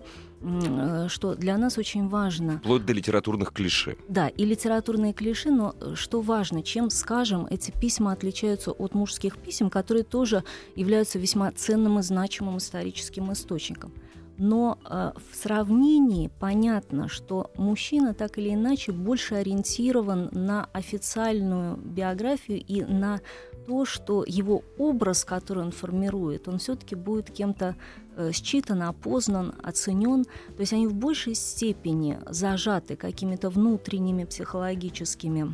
что 1.08 1.34
для 1.34 1.56
нас 1.56 1.78
очень 1.78 2.08
важно. 2.08 2.58
Вплоть 2.58 2.84
до 2.84 2.92
литературных 2.92 3.52
клише. 3.52 3.96
Да, 4.08 4.28
и 4.28 4.44
литературные 4.44 5.12
клише, 5.12 5.50
но 5.50 5.74
э, 5.80 5.94
что 5.94 6.20
важно, 6.20 6.62
чем, 6.62 6.90
скажем, 6.90 7.46
эти 7.50 7.70
письма 7.70 8.12
отличаются 8.12 8.70
от 8.72 8.94
мужских 8.94 9.38
писем, 9.38 9.70
которые 9.70 10.04
тоже 10.04 10.44
являются 10.74 11.18
весьма 11.18 11.52
ценным 11.52 11.98
и 11.98 12.02
значимым 12.02 12.58
историческим 12.58 13.32
источником. 13.32 13.92
Но 14.38 14.78
э, 14.84 15.12
в 15.30 15.34
сравнении 15.34 16.30
понятно, 16.38 17.08
что 17.08 17.50
мужчина 17.56 18.12
так 18.12 18.38
или 18.38 18.52
иначе 18.52 18.92
больше 18.92 19.36
ориентирован 19.36 20.28
на 20.32 20.68
официальную 20.72 21.76
биографию 21.78 22.62
и 22.62 22.82
на 22.82 23.20
то, 23.66 23.84
что 23.84 24.24
его 24.26 24.62
образ, 24.78 25.24
который 25.24 25.64
он 25.64 25.72
формирует, 25.72 26.48
он 26.48 26.58
все-таки 26.58 26.94
будет 26.94 27.30
кем-то 27.30 27.76
э, 28.16 28.32
считан, 28.32 28.82
опознан, 28.82 29.54
оценен. 29.62 30.24
То 30.24 30.60
есть 30.60 30.72
они 30.72 30.86
в 30.86 30.94
большей 30.94 31.34
степени 31.34 32.18
зажаты 32.28 32.96
какими-то 32.96 33.50
внутренними 33.50 34.24
психологическими 34.24 35.52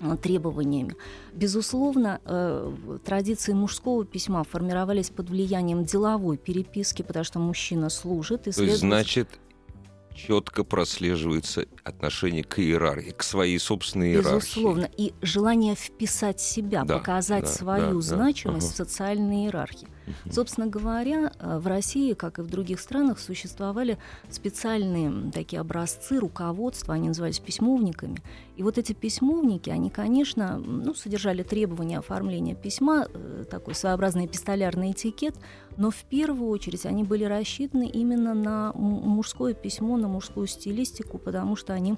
э, 0.00 0.16
требованиями. 0.22 0.94
Безусловно, 1.32 2.20
э, 2.24 2.72
традиции 3.04 3.52
мужского 3.52 4.04
письма 4.04 4.44
формировались 4.44 5.10
под 5.10 5.30
влиянием 5.30 5.84
деловой 5.84 6.36
переписки, 6.36 7.02
потому 7.02 7.24
что 7.24 7.38
мужчина 7.38 7.90
служит. 7.90 8.46
И 8.46 8.52
То 8.52 8.62
есть, 8.62 8.80
значит, 8.80 9.28
четко 10.14 10.64
прослеживается 10.64 11.66
отношение 11.84 12.44
к 12.44 12.58
иерархии, 12.58 13.10
к 13.10 13.22
своей 13.22 13.58
собственной 13.58 14.12
иерархии. 14.12 14.34
Безусловно. 14.34 14.90
И 14.96 15.12
желание 15.20 15.74
вписать 15.74 16.40
себя, 16.40 16.84
да, 16.84 16.98
показать 16.98 17.44
да, 17.44 17.50
свою 17.50 17.96
да, 17.96 18.00
значимость 18.00 18.68
да. 18.68 18.84
в 18.84 18.88
социальной 18.88 19.44
иерархии. 19.44 19.88
Угу. 20.06 20.32
Собственно 20.32 20.66
говоря, 20.66 21.32
э, 21.38 21.58
в 21.58 21.66
России, 21.66 22.14
как 22.14 22.38
и 22.38 22.42
в 22.42 22.46
других 22.46 22.80
странах, 22.80 23.18
существовали 23.18 23.98
специальные 24.30 25.30
такие 25.32 25.60
образцы 25.60 26.18
руководства, 26.18 26.94
они 26.94 27.08
назывались 27.08 27.38
письмовниками. 27.38 28.22
И 28.56 28.62
вот 28.62 28.78
эти 28.78 28.92
письмовники, 28.92 29.70
они, 29.70 29.90
конечно, 29.90 30.58
ну, 30.58 30.94
содержали 30.94 31.42
требования 31.42 31.98
оформления 31.98 32.54
письма, 32.54 33.06
э, 33.12 33.44
такой 33.50 33.74
своеобразный 33.74 34.26
эпистолярный 34.26 34.92
этикет, 34.92 35.36
но 35.76 35.90
в 35.90 36.04
первую 36.04 36.50
очередь 36.50 36.84
они 36.84 37.02
были 37.02 37.24
рассчитаны 37.24 37.88
именно 37.88 38.34
на 38.34 38.72
мужское 38.74 39.54
письмо, 39.54 39.96
на 39.96 40.08
мужскую 40.08 40.46
стилистику, 40.46 41.18
потому 41.18 41.56
что 41.56 41.71
они 41.72 41.96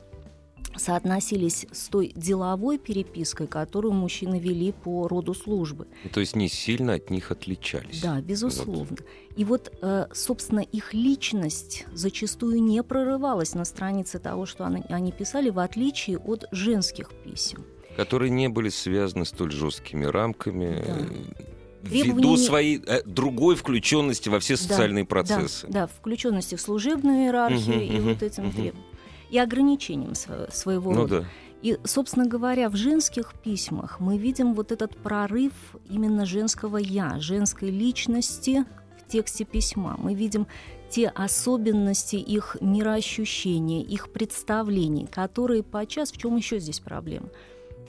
соотносились 0.77 1.67
с 1.71 1.89
той 1.89 2.13
деловой 2.15 2.79
перепиской, 2.79 3.47
которую 3.47 3.93
мужчины 3.93 4.39
вели 4.39 4.73
по 4.73 5.09
роду 5.09 5.35
службы. 5.35 5.87
То 6.13 6.21
есть 6.21 6.37
не 6.37 6.49
сильно 6.49 6.95
от 6.95 7.11
них 7.11 7.31
отличались. 7.31 8.01
Да, 8.01 8.21
безусловно. 8.21 8.87
Вот. 8.91 9.05
И 9.37 9.45
вот, 9.45 9.73
э, 9.83 10.07
собственно, 10.13 10.61
их 10.61 10.95
личность 10.95 11.87
зачастую 11.93 12.63
не 12.63 12.83
прорывалась 12.83 13.55
на 13.55 13.65
странице 13.65 14.19
того, 14.19 14.47
что 14.47 14.67
они 14.67 15.13
писали, 15.13 15.51
в 15.51 15.59
отличие 15.59 16.19
от 16.19 16.47
женских 16.51 17.11
писем. 17.25 17.65
Которые 17.97 18.31
не 18.31 18.49
были 18.49 18.71
связаны 18.71 19.25
столь 19.25 19.53
жесткими 19.53 20.05
рамками. 20.05 20.85
Да 20.85 21.91
э, 21.91 22.03
ввиду 22.03 22.37
своей 22.37 22.83
э, 22.85 23.03
другой 23.05 23.55
включенности 23.55 24.29
во 24.29 24.41
все 24.41 24.57
социальные 24.57 25.05
да, 25.05 25.09
процессы. 25.09 25.67
Да, 25.69 25.83
да 25.83 25.87
включенности 25.87 26.57
в 26.57 26.61
служебную 26.61 27.25
иерархию 27.25 27.77
угу, 27.77 27.85
и 27.85 27.99
угу, 27.99 28.09
вот 28.11 28.23
этим 28.23 28.47
угу. 28.47 28.53
требованиям. 28.53 28.94
И 29.35 29.39
ограничением 29.39 30.15
своего 30.15 30.93
ну, 30.93 30.97
рода. 31.03 31.21
Да. 31.23 31.27
И, 31.61 31.77
собственно 31.83 32.25
говоря, 32.25 32.69
в 32.69 32.77
женских 32.77 33.35
письмах 33.43 33.99
мы 33.99 34.17
видим 34.17 34.55
вот 34.55 34.71
этот 34.71 34.97
прорыв 34.97 35.53
именно 35.91 36.25
женского 36.25 36.77
«я», 36.77 37.19
женской 37.19 37.69
личности 37.71 38.65
в 38.97 39.11
тексте 39.11 39.45
письма. 39.45 39.97
Мы 39.99 40.15
видим 40.15 40.47
те 40.89 41.09
особенности 41.09 42.15
их 42.15 42.59
мироощущения, 42.61 43.83
их 43.83 44.13
представлений, 44.13 45.07
которые 45.07 45.65
подчас, 45.65 46.13
в 46.13 46.17
чем 46.17 46.37
еще 46.37 46.61
здесь 46.61 46.79
проблема– 46.79 47.29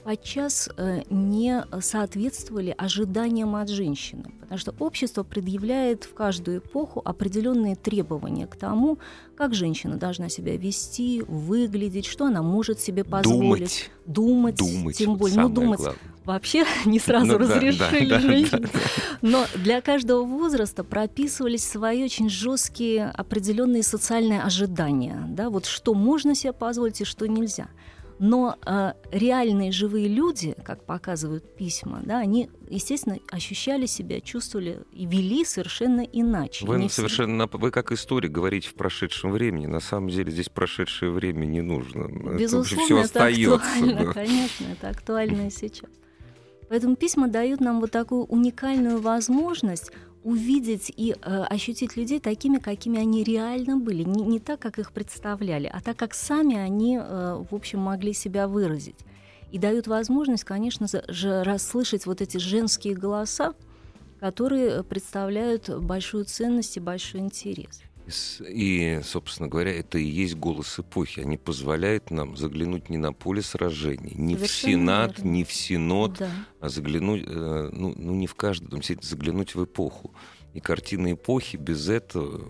подчас 0.06 0.70
э, 0.76 1.02
не 1.10 1.64
соответствовали 1.80 2.72
ожиданиям 2.78 3.56
от 3.56 3.68
женщины, 3.68 4.30
потому 4.40 4.58
что 4.58 4.72
общество 4.78 5.24
предъявляет 5.24 6.04
в 6.04 6.14
каждую 6.14 6.58
эпоху 6.58 7.02
определенные 7.04 7.74
требования 7.74 8.46
к 8.46 8.54
тому, 8.54 8.98
как 9.36 9.52
женщина 9.52 9.96
должна 9.96 10.28
себя 10.28 10.56
вести, 10.56 11.24
выглядеть, 11.26 12.06
что 12.06 12.26
она 12.26 12.42
может 12.42 12.78
себе 12.78 13.02
позволить. 13.02 13.90
Думать. 14.06 14.56
Думать, 14.56 14.56
думать 14.58 14.96
тем 14.96 15.16
более. 15.16 15.40
Ну, 15.40 15.48
думать 15.48 15.80
главное. 15.80 16.00
вообще 16.24 16.64
не 16.84 17.00
сразу 17.00 17.32
ну, 17.32 17.38
разрешили 17.38 18.08
да. 18.08 18.20
Да, 18.20 18.58
да, 18.58 18.58
да. 18.58 18.68
Но 19.22 19.44
для 19.56 19.80
каждого 19.80 20.22
возраста 20.22 20.84
прописывались 20.84 21.64
свои 21.64 22.04
очень 22.04 22.30
жесткие 22.30 23.06
определенные 23.06 23.82
социальные 23.82 24.42
ожидания. 24.42 25.20
Да, 25.30 25.50
вот 25.50 25.66
что 25.66 25.94
можно 25.94 26.36
себе 26.36 26.52
позволить 26.52 27.00
и 27.00 27.04
что 27.04 27.26
нельзя. 27.26 27.66
Но 28.18 28.56
э, 28.64 28.92
реальные 29.12 29.72
живые 29.72 30.08
люди, 30.08 30.54
как 30.64 30.84
показывают 30.84 31.54
письма, 31.54 32.00
да, 32.02 32.18
они, 32.18 32.48
естественно, 32.68 33.18
ощущали 33.30 33.86
себя, 33.86 34.20
чувствовали 34.20 34.84
и 34.92 35.04
вели 35.04 35.44
совершенно 35.44 36.00
иначе. 36.00 36.66
Вы 36.66 36.78
не 36.78 36.88
совершенно, 36.88 37.46
вы 37.46 37.70
как 37.70 37.92
историк 37.92 38.32
говорите 38.32 38.68
в 38.68 38.74
прошедшем 38.74 39.32
времени. 39.32 39.66
На 39.66 39.80
самом 39.80 40.08
деле 40.08 40.30
здесь 40.30 40.48
прошедшее 40.48 41.10
время 41.10 41.44
не 41.44 41.60
нужно. 41.60 42.08
Безусловно, 42.38 42.66
это, 42.66 42.84
все 42.84 42.96
это 42.96 43.04
остается, 43.04 43.54
актуально, 43.54 44.04
да. 44.06 44.12
конечно, 44.12 44.66
это 44.72 44.88
актуально 44.88 45.46
и 45.48 45.50
сейчас. 45.50 45.90
Поэтому 46.68 46.96
письма 46.96 47.28
дают 47.28 47.60
нам 47.60 47.80
вот 47.80 47.90
такую 47.90 48.24
уникальную 48.24 49.00
возможность 49.00 49.92
увидеть 50.26 50.92
и 50.96 51.14
э, 51.14 51.42
ощутить 51.44 51.96
людей 51.96 52.18
такими, 52.18 52.58
какими 52.58 52.98
они 52.98 53.22
реально 53.22 53.76
были. 53.76 54.02
Не, 54.02 54.24
не 54.24 54.40
так, 54.40 54.58
как 54.58 54.80
их 54.80 54.90
представляли, 54.90 55.70
а 55.72 55.80
так, 55.80 55.96
как 55.96 56.14
сами 56.14 56.56
они, 56.56 56.98
э, 57.00 57.44
в 57.48 57.54
общем, 57.54 57.78
могли 57.78 58.12
себя 58.12 58.48
выразить. 58.48 58.96
И 59.52 59.58
дают 59.58 59.86
возможность, 59.86 60.42
конечно 60.42 60.88
же, 61.06 61.44
расслышать 61.44 62.06
вот 62.06 62.20
эти 62.20 62.38
женские 62.38 62.94
голоса, 62.94 63.54
которые 64.18 64.82
представляют 64.82 65.70
большую 65.70 66.24
ценность 66.24 66.76
и 66.76 66.80
большой 66.80 67.20
интерес. 67.20 67.85
И, 68.48 69.00
собственно 69.02 69.48
говоря, 69.48 69.72
это 69.72 69.98
и 69.98 70.04
есть 70.04 70.36
голос 70.36 70.78
эпохи. 70.78 71.20
Они 71.20 71.36
позволяют 71.36 72.10
нам 72.10 72.36
заглянуть 72.36 72.88
не 72.88 72.98
на 72.98 73.12
поле 73.12 73.42
сражений, 73.42 74.12
не 74.14 74.36
Совершенно 74.36 74.46
в 74.46 74.50
Сенат, 74.50 75.18
верно. 75.18 75.30
не 75.30 75.44
в 75.44 75.52
Синод, 75.52 76.18
да. 76.18 76.30
а 76.60 76.68
заглянуть, 76.68 77.24
э, 77.26 77.70
ну, 77.72 77.94
ну 77.96 78.14
не 78.14 78.26
в 78.26 78.34
каждый 78.34 78.68
дом, 78.68 78.82
заглянуть 79.00 79.54
в 79.54 79.64
эпоху. 79.64 80.12
И 80.54 80.60
картина 80.60 81.12
эпохи 81.12 81.56
без 81.56 81.88
этого, 81.88 82.40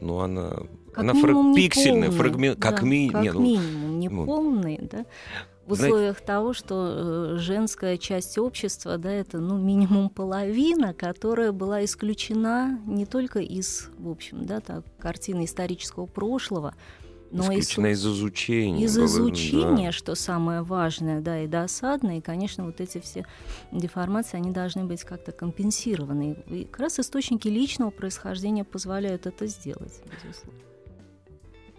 ну 0.00 0.20
она, 0.20 0.50
как 0.92 0.98
она 0.98 1.14
фраг... 1.14 1.54
пиксельная, 1.54 2.10
фрагмент, 2.10 2.58
да, 2.58 2.70
как, 2.70 2.82
ми... 2.82 3.10
как 3.10 3.22
не, 3.22 3.32
ну, 3.32 3.40
минимум, 3.40 4.00
не 4.00 4.08
ну, 4.08 4.26
полный, 4.26 4.78
да 4.80 5.04
в 5.70 5.72
условиях 5.72 6.16
Знаете... 6.16 6.26
того, 6.26 6.52
что 6.52 7.34
э, 7.34 7.36
женская 7.38 7.96
часть 7.96 8.38
общества, 8.38 8.98
да, 8.98 9.10
это 9.10 9.38
ну 9.38 9.56
минимум 9.56 10.10
половина, 10.10 10.92
которая 10.92 11.52
была 11.52 11.84
исключена 11.84 12.80
не 12.86 13.06
только 13.06 13.38
из, 13.38 13.88
в 13.98 14.10
общем, 14.10 14.44
да, 14.44 14.60
так, 14.60 14.84
картины 14.98 15.44
исторического 15.44 16.06
прошлого, 16.06 16.74
но 17.30 17.44
исключена 17.44 17.86
из, 17.92 18.04
из 18.04 18.06
изучения. 18.06 18.84
Из 18.84 18.98
изучения, 18.98 19.86
да. 19.88 19.92
что 19.92 20.14
самое 20.16 20.62
важное, 20.62 21.20
да, 21.20 21.40
и 21.40 21.46
досадное, 21.46 22.18
и, 22.18 22.20
конечно, 22.20 22.64
вот 22.64 22.80
эти 22.80 22.98
все 22.98 23.24
деформации, 23.70 24.36
они 24.36 24.50
должны 24.50 24.84
быть 24.84 25.04
как-то 25.04 25.30
компенсированы. 25.30 26.36
И 26.48 26.64
как 26.64 26.80
раз 26.80 26.98
источники 26.98 27.46
личного 27.46 27.90
происхождения 27.90 28.64
позволяют 28.64 29.26
это 29.26 29.46
сделать, 29.46 30.02
безусловно. 30.24 30.69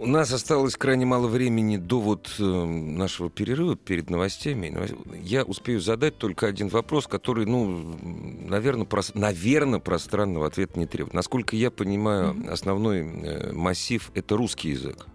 У 0.02 0.08
нас 0.08 0.34
осталось 0.34 0.78
крайне 0.78 1.06
мало 1.06 1.28
времени 1.28 1.78
до 1.78 2.00
вот 2.00 2.34
э, 2.40 2.44
нашего 2.44 3.30
перерыва 3.30 3.76
перед 3.76 4.10
новостями. 4.10 4.76
Я 5.22 5.44
успею 5.44 5.80
задать 5.80 6.18
только 6.18 6.48
один 6.48 6.70
вопрос, 6.70 7.06
который, 7.06 7.46
ну, 7.46 7.68
наверное, 8.48 8.86
прос... 8.86 9.14
наверное 9.14 9.78
пространного 9.78 10.48
ответа 10.48 10.80
не 10.80 10.88
требует. 10.88 11.14
Насколько 11.14 11.56
я 11.56 11.70
понимаю, 11.70 12.36
основной 12.52 13.02
э, 13.02 13.54
массив 13.54 14.12
это 14.16 14.38
русский 14.38 14.70
язык. 14.70 15.06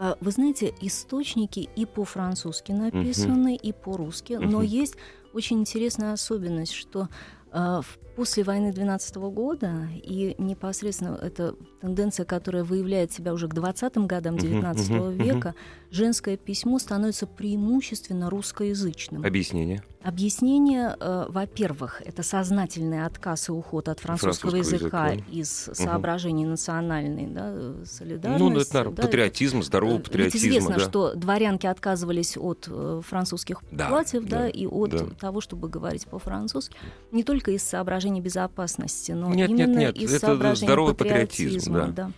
А, 0.00 0.16
вы 0.20 0.32
знаете, 0.32 0.74
источники 0.80 1.68
и 1.76 1.86
по-французски 1.86 2.72
написаны, 2.72 3.54
uh-huh. 3.54 3.62
и 3.62 3.72
по-русски, 3.72 4.32
uh-huh. 4.32 4.44
но 4.44 4.60
есть 4.60 4.96
очень 5.34 5.60
интересная 5.60 6.14
особенность, 6.14 6.72
что 6.72 7.08
э, 7.52 7.80
после 8.16 8.44
войны 8.44 8.72
12 8.72 9.16
года, 9.16 9.88
и 10.02 10.34
непосредственно 10.38 11.18
это 11.20 11.54
тенденция, 11.80 12.24
которая 12.24 12.64
выявляет 12.64 13.12
себя 13.12 13.32
уже 13.32 13.48
к 13.48 13.54
20-м 13.54 14.06
годам 14.06 14.38
19 14.38 14.90
uh-huh, 14.90 14.98
uh-huh, 14.98 15.12
века, 15.12 15.48
uh-huh. 15.48 15.94
женское 15.94 16.36
письмо 16.36 16.78
становится 16.78 17.26
преимущественно 17.26 18.30
русскоязычным. 18.30 19.24
Объяснение? 19.24 19.82
Объяснение, 20.02 20.96
э, 20.98 21.26
во-первых, 21.28 22.02
это 22.04 22.24
сознательный 22.24 23.04
отказ 23.04 23.48
и 23.48 23.52
уход 23.52 23.88
от 23.88 24.00
французского, 24.00 24.50
французского 24.50 24.76
языка, 24.76 25.06
языка 25.10 25.30
из 25.30 25.50
соображений 25.50 26.44
национальной 26.44 27.28
да, 27.28 27.84
солидарности. 27.84 28.42
Ну, 28.42 28.60
это, 28.60 28.74
наверное, 28.74 28.96
да, 28.96 29.02
патриотизм, 29.02 29.58
это, 29.58 29.66
здоровый 29.66 30.00
патриотизм. 30.00 30.34
Ведь 30.34 30.44
известно, 30.44 30.74
да. 30.74 30.80
что 30.80 31.14
дворянки 31.14 31.66
отказывались 31.66 32.36
от 32.36 32.66
э, 32.68 33.00
французских 33.06 33.60
да, 33.70 33.88
платьев 33.88 34.24
да, 34.24 34.40
да, 34.40 34.48
и 34.48 34.66
от 34.66 34.90
да. 34.90 35.06
того, 35.20 35.40
чтобы 35.40 35.68
говорить 35.68 36.06
по-французски, 36.08 36.76
не 37.12 37.22
только 37.22 37.52
из 37.52 37.62
соображений 37.62 38.01
соображений 38.02 38.20
безопасности, 38.20 39.12
но 39.12 39.32
нет, 39.32 39.50
именно 39.50 39.78
нет, 39.78 39.94
нет. 39.94 39.98
из 39.98 40.14
это 40.14 40.26
соображений 40.26 40.66
здоровый 40.66 40.94
патриотизма. 40.94 41.80
Патриотизм, 41.80 41.94
да. 41.94 42.06
Да. 42.08 42.12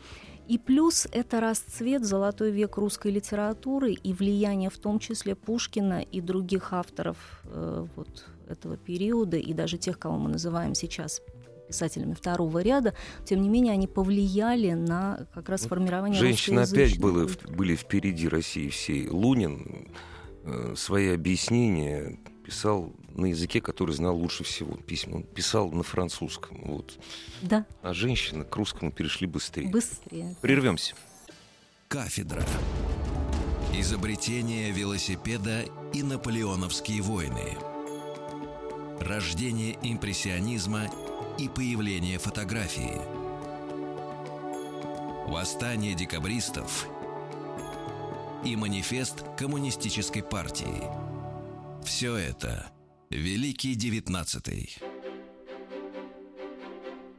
И 0.46 0.58
плюс 0.58 1.08
это 1.10 1.40
расцвет, 1.40 2.04
золотой 2.04 2.50
век 2.50 2.76
русской 2.76 3.10
литературы 3.10 3.92
и 3.92 4.12
влияние 4.12 4.68
в 4.68 4.76
том 4.76 4.98
числе 4.98 5.34
Пушкина 5.34 6.02
и 6.02 6.20
других 6.20 6.72
авторов 6.72 7.16
э, 7.44 7.86
вот 7.96 8.26
этого 8.48 8.76
периода, 8.76 9.38
и 9.38 9.54
даже 9.54 9.78
тех, 9.78 9.98
кого 9.98 10.18
мы 10.18 10.30
называем 10.30 10.74
сейчас 10.74 11.22
писателями 11.66 12.12
второго 12.12 12.58
ряда, 12.58 12.92
тем 13.24 13.40
не 13.40 13.48
менее 13.48 13.72
они 13.72 13.86
повлияли 13.86 14.72
на 14.72 15.26
как 15.32 15.48
раз 15.48 15.62
формирование 15.62 16.20
Женщины 16.20 16.60
опять 16.60 16.98
были, 16.98 17.26
были 17.56 17.74
впереди 17.74 18.28
России 18.28 18.68
всей. 18.68 19.08
Лунин 19.08 19.88
э, 20.44 20.74
свои 20.76 21.08
объяснения 21.08 22.18
писал 22.44 22.92
на 23.14 23.26
языке, 23.26 23.60
который 23.60 23.94
знал 23.94 24.16
лучше 24.16 24.44
всего 24.44 24.76
письма. 24.76 25.16
Он 25.16 25.22
писал 25.22 25.70
на 25.70 25.82
французском. 25.82 26.60
Вот. 26.64 26.98
Да. 27.42 27.64
А 27.82 27.94
женщины 27.94 28.44
к 28.44 28.54
русскому 28.54 28.92
перешли 28.92 29.26
быстрее. 29.26 29.68
Быстрее. 29.68 30.36
Прервемся. 30.40 30.94
Кафедра. 31.88 32.44
Изобретение 33.72 34.70
велосипеда 34.70 35.64
и 35.92 36.02
наполеоновские 36.02 37.02
войны. 37.02 37.56
Рождение 39.00 39.76
импрессионизма 39.82 40.88
и 41.38 41.48
появление 41.48 42.18
фотографии. 42.18 43.00
Восстание 45.28 45.94
декабристов 45.94 46.86
и 48.44 48.54
манифест 48.54 49.24
коммунистической 49.38 50.22
партии– 50.22 50.84
все 51.84 52.16
это 52.16 52.70
Великий 53.10 53.74
Девятнадцатый. 53.74 54.74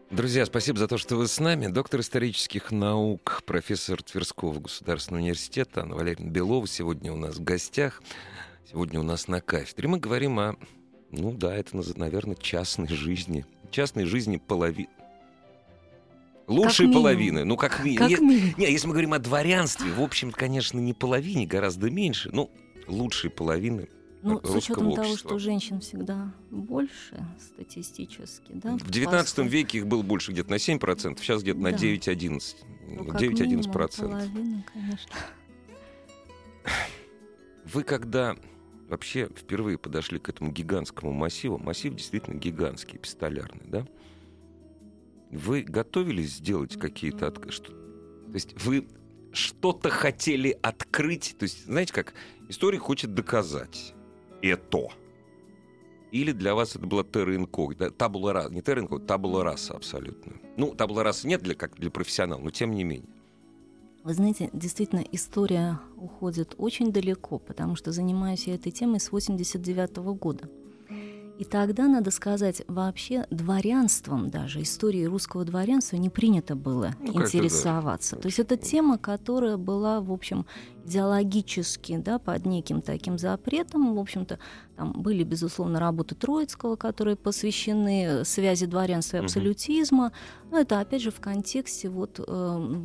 Друзья, 0.09 0.45
спасибо 0.45 0.79
за 0.79 0.87
то, 0.87 0.97
что 0.97 1.17
вы 1.17 1.27
с 1.27 1.39
нами. 1.39 1.67
Доктор 1.67 1.99
исторических 1.99 2.71
наук, 2.71 3.43
профессор 3.45 4.01
Тверского 4.01 4.59
государственного 4.59 5.21
университета 5.21 5.81
Анна 5.81 5.95
Валерьевна 5.95 6.31
Белова 6.31 6.67
сегодня 6.67 7.13
у 7.13 7.15
нас 7.15 7.35
в 7.35 7.43
гостях. 7.43 8.01
Сегодня 8.69 8.99
у 8.99 9.03
нас 9.03 9.27
на 9.27 9.39
кафедре. 9.39 9.87
Мы 9.87 9.99
говорим 9.99 10.39
о, 10.39 10.55
ну 11.11 11.31
да, 11.31 11.55
это, 11.55 11.79
наверное, 11.95 12.35
частной 12.35 12.87
жизни. 12.87 13.45
Частной 13.71 14.05
жизни 14.05 14.37
половины 14.37 14.89
Лучшей 16.47 16.91
половины. 16.91 17.43
Ну, 17.43 17.55
как, 17.55 17.83
ми... 17.83 17.95
как 17.95 18.09
ми... 18.19 18.53
Не, 18.57 18.71
если 18.71 18.87
мы 18.87 18.93
говорим 18.93 19.13
о 19.13 19.19
дворянстве, 19.19 19.91
в 19.91 20.01
общем, 20.01 20.31
конечно, 20.31 20.79
не 20.79 20.93
половине, 20.93 21.45
гораздо 21.45 21.89
меньше. 21.89 22.29
Ну, 22.31 22.51
лучшей 22.87 23.29
половины 23.29 23.89
ну, 24.25 24.41
с 24.43 24.55
учетом 24.55 24.87
общества. 24.87 25.03
того, 25.03 25.17
что 25.17 25.39
женщин 25.39 25.79
всегда 25.79 26.33
больше 26.49 27.25
статистически, 27.39 28.53
да? 28.53 28.77
В 28.77 28.89
XIX 28.89 29.47
веке 29.47 29.77
их 29.79 29.87
было 29.87 30.01
больше 30.01 30.31
где-то 30.31 30.49
на 30.49 30.55
7%, 30.55 31.19
сейчас 31.19 31.43
где-то 31.43 31.59
да. 31.59 31.71
на 31.71 31.75
9-11%. 31.75 32.55
Ну, 32.87 33.03
9-11%. 33.05 33.97
Половина, 33.97 34.65
конечно. 34.73 35.11
Вы 37.65 37.83
когда 37.83 38.35
вообще 38.89 39.27
впервые 39.35 39.77
подошли 39.77 40.19
к 40.19 40.29
этому 40.29 40.51
гигантскому 40.51 41.11
массиву, 41.11 41.57
массив 41.57 41.93
действительно 41.93 42.35
гигантский, 42.35 42.97
пистолярный, 42.97 43.65
да? 43.65 43.87
Вы 45.31 45.63
готовились 45.63 46.35
сделать 46.35 46.79
какие-то... 46.79 47.27
От... 47.27 47.51
Что... 47.51 47.71
То 47.71 48.33
есть 48.33 48.63
вы 48.63 48.87
что-то 49.33 49.89
хотели 49.89 50.57
открыть. 50.61 51.35
То 51.37 51.43
есть, 51.43 51.65
знаете 51.65 51.93
как, 51.93 52.13
история 52.47 52.79
хочет 52.79 53.13
доказать 53.13 53.93
это. 54.41 54.89
Или 56.11 56.31
для 56.31 56.55
вас 56.55 56.75
это 56.75 56.85
была 56.85 57.03
терра 57.03 57.35
инкогнита, 57.35 57.91
табула 57.91 58.33
раса, 58.33 58.53
не 58.53 58.61
терра 58.61 58.81
инкогнита, 58.81 59.07
табула 59.07 59.43
раса 59.43 59.73
абсолютно. 59.73 60.33
Ну, 60.57 60.73
табула 60.73 61.03
раса 61.03 61.27
нет 61.27 61.41
для, 61.41 61.55
как 61.55 61.75
для 61.75 61.91
профессионала, 61.91 62.39
но 62.39 62.51
тем 62.51 62.71
не 62.71 62.83
менее. 62.83 63.09
Вы 64.03 64.13
знаете, 64.13 64.49
действительно, 64.53 65.03
история 65.11 65.79
уходит 65.97 66.53
очень 66.57 66.91
далеко, 66.91 67.39
потому 67.39 67.75
что 67.75 67.91
занимаюсь 67.91 68.45
я 68.45 68.53
этой 68.53 68.71
темой 68.71 68.99
с 68.99 69.11
89 69.11 69.97
года. 70.17 70.47
И 71.39 71.43
тогда, 71.43 71.87
надо 71.87 72.11
сказать, 72.11 72.61
вообще 72.67 73.25
дворянством 73.29 74.29
даже, 74.29 74.61
историей 74.61 75.07
русского 75.07 75.43
дворянства 75.43 75.97
не 75.97 76.09
принято 76.09 76.55
было 76.55 76.95
ну, 77.01 77.13
интересоваться. 77.13 78.15
Да. 78.15 78.21
То 78.21 78.27
есть 78.27 78.39
это 78.39 78.55
тема, 78.55 78.97
которая 78.97 79.57
была, 79.57 79.99
в 79.99 80.13
общем, 80.13 80.45
идеологически, 80.85 81.97
да, 81.97 82.19
под 82.19 82.45
неким 82.45 82.81
таким 82.81 83.17
запретом. 83.17 83.95
В 83.95 83.99
общем-то, 83.99 84.39
там 84.75 84.93
были, 84.93 85.23
безусловно, 85.23 85.79
работы 85.79 86.15
Троицкого, 86.15 86.75
которые 86.75 87.15
посвящены 87.15 88.23
связи 88.25 88.65
дворянства 88.65 89.17
и 89.17 89.19
абсолютизма. 89.21 90.11
Но 90.51 90.59
это, 90.59 90.79
опять 90.79 91.01
же, 91.01 91.11
в 91.11 91.19
контексте 91.19 91.89
вот, 91.89 92.19
э, 92.19 92.83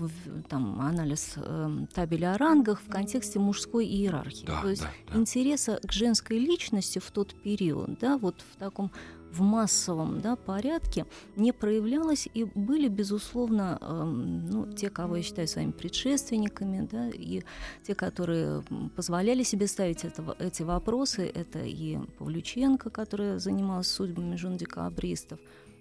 там, 0.49 0.81
анализ 0.81 1.35
э, 1.37 1.87
табеля 1.93 2.35
о 2.35 2.39
рангах, 2.39 2.81
в 2.81 2.89
контексте 2.89 3.39
мужской 3.39 3.87
иерархии. 3.87 4.47
Да, 4.47 4.63
То 4.63 4.69
есть 4.69 4.83
да, 4.83 4.91
да. 5.13 5.19
интереса 5.19 5.81
к 5.87 5.93
женской 5.93 6.39
личности 6.39 6.99
в 6.99 7.11
тот 7.11 7.35
период, 7.35 7.99
да, 8.01 8.19
вот 8.19 8.37
в 8.53 8.57
таком 8.57 8.91
в 9.33 9.41
массовом 9.43 10.21
да, 10.21 10.37
порядке 10.37 11.07
не 11.37 11.53
проявлялось, 11.53 12.29
и 12.33 12.45
были, 12.45 12.89
безусловно, 12.89 13.79
э, 13.81 14.05
ну, 14.05 14.73
те, 14.73 14.91
кого 14.91 15.17
я 15.17 15.23
считаю 15.23 15.49
своими 15.49 15.71
предшественниками, 15.73 16.89
да, 16.91 17.09
и 17.09 17.43
те, 17.87 17.95
которые 17.95 18.63
позволяли 18.97 19.43
себе 19.43 19.67
ставить 19.67 20.05
это, 20.05 20.37
эти 20.39 20.63
вопросы, 20.63 21.31
это 21.33 21.61
и 21.61 21.99
Павлюченко, 22.19 22.91
которая 22.91 23.39
занималась 23.39 23.89
судьбами 23.89 24.37
жен-декабристов, 24.37 25.39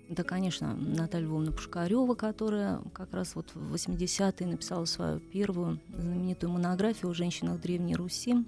да, 0.10 0.24
конечно, 0.24 0.74
Наталья 0.74 1.28
Львовна 1.28 1.52
Пушкарева, 1.52 2.16
которая 2.16 2.82
как 2.94 3.14
раз 3.14 3.36
вот 3.36 3.46
в 3.54 3.76
80-е 3.76 4.48
написала 4.48 4.86
свою 4.86 5.20
первую 5.20 5.80
знаменитую 5.96 6.52
монографию 6.52 7.12
о 7.12 7.14
женщинах 7.14 7.62
Древней 7.62 7.96
Руси, 7.96 8.44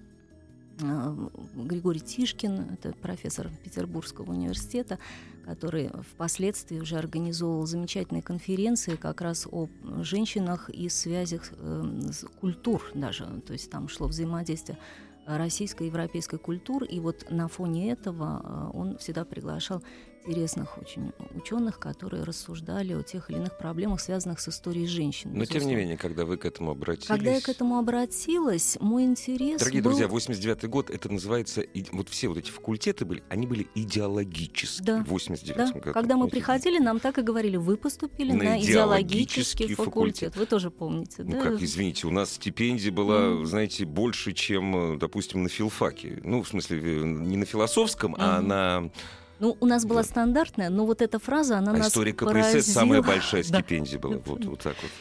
Григорий 0.80 2.00
Тишкин, 2.00 2.72
это 2.74 2.94
профессор 2.94 3.50
Петербургского 3.64 4.32
университета, 4.32 5.00
который 5.46 5.90
впоследствии 6.12 6.80
уже 6.80 6.98
организовывал 6.98 7.66
замечательные 7.66 8.22
конференции 8.22 8.96
как 8.96 9.22
раз 9.22 9.48
о 9.52 9.68
женщинах 10.02 10.70
и 10.70 10.90
связях 10.90 11.52
э, 11.52 12.12
культур 12.40 12.84
даже, 12.94 13.26
то 13.46 13.54
есть 13.54 13.70
там 13.70 13.90
шло 13.90 14.08
взаимодействие 14.08 14.78
российской 15.26 15.84
и 15.84 15.86
европейской 15.88 16.38
культур, 16.38 16.84
и 16.84 17.00
вот 17.00 17.30
на 17.30 17.48
фоне 17.48 17.92
этого 17.92 18.42
э, 18.74 18.78
он 18.78 18.98
всегда 18.98 19.26
приглашал 19.26 19.84
интересных 20.26 20.78
очень 20.78 21.12
ученых, 21.34 21.80
которые 21.80 22.24
рассуждали 22.24 22.94
о 22.94 23.04
тех 23.04 23.30
или 23.30 23.38
иных 23.38 23.58
проблемах, 23.58 24.02
связанных 24.02 24.40
с 24.40 24.48
историей 24.48 24.88
женщин. 24.88 25.32
Но 25.34 25.46
тем 25.46 25.66
не 25.66 25.76
менее, 25.76 25.98
когда 25.98 26.26
вы 26.26 26.38
к 26.38 26.46
этому 26.46 26.72
обратились... 26.72 27.08
Когда 27.08 27.32
я 27.32 27.42
к 27.42 27.50
этому 27.50 27.78
обратилась, 27.78 28.78
мой 28.80 29.04
интерес 29.04 29.60
Дорогие 29.60 29.82
был... 29.82 29.92
друзья, 29.92 30.08
89 30.08 30.66
год, 30.66 30.90
это 30.90 31.12
называется... 31.12 31.64
Вот 31.92 32.10
все 32.10 32.28
вот 32.28 32.38
эти 32.38 32.52
факультеты 32.52 33.06
были, 33.06 33.24
они 33.30 33.48
были 33.48 33.68
идеологические 33.76 34.86
да. 34.86 35.04
в 35.04 35.10
89 35.10 35.56
да. 35.56 35.80
году. 35.80 35.94
Когда 35.94 36.18
мы 36.18 36.28
приходили, 36.28 36.80
нам 36.80 37.00
так 37.00 37.18
и 37.18 37.22
говорили, 37.22 37.58
вы 37.58 37.78
поступили 37.78 38.32
на, 38.32 38.44
на 38.44 38.62
идеологический, 38.62 39.74
факультет. 39.74 39.86
факультет. 39.86 40.36
Вы 40.38 40.46
тоже 40.46 40.72
помните, 40.72 41.24
ну, 41.24 41.32
да? 41.32 41.42
как, 41.42 41.62
извините, 41.62 42.08
у 42.08 42.12
нас 42.12 42.34
стипендия 42.34 42.92
была, 42.92 43.22
mm. 43.22 43.46
знаете, 43.46 43.86
больше, 43.86 44.34
чем, 44.34 44.98
допустим, 45.00 45.44
на 45.44 45.50
филфаке. 45.50 46.20
Ну, 46.24 46.44
в 46.44 46.48
смысле, 46.48 47.02
не 47.04 47.38
на 47.38 47.46
философском, 47.46 48.16
mm. 48.16 48.18
а 48.20 48.42
на 48.42 48.92
ну, 49.42 49.58
у 49.60 49.66
нас 49.66 49.86
была 49.86 50.04
стандартная, 50.04 50.70
но 50.70 50.86
вот 50.86 51.02
эта 51.02 51.18
фраза, 51.18 51.58
она 51.58 51.72
а 51.72 51.78
нас 51.78 51.88
история 51.88 52.14
КПСС 52.14 52.72
самая 52.72 53.02
большая 53.02 53.42
стипендия 53.44 53.98
была. 53.98 54.18
Вот, 54.24 54.46
вот 54.46 54.60
так 54.60 54.76
вот. 54.82 54.92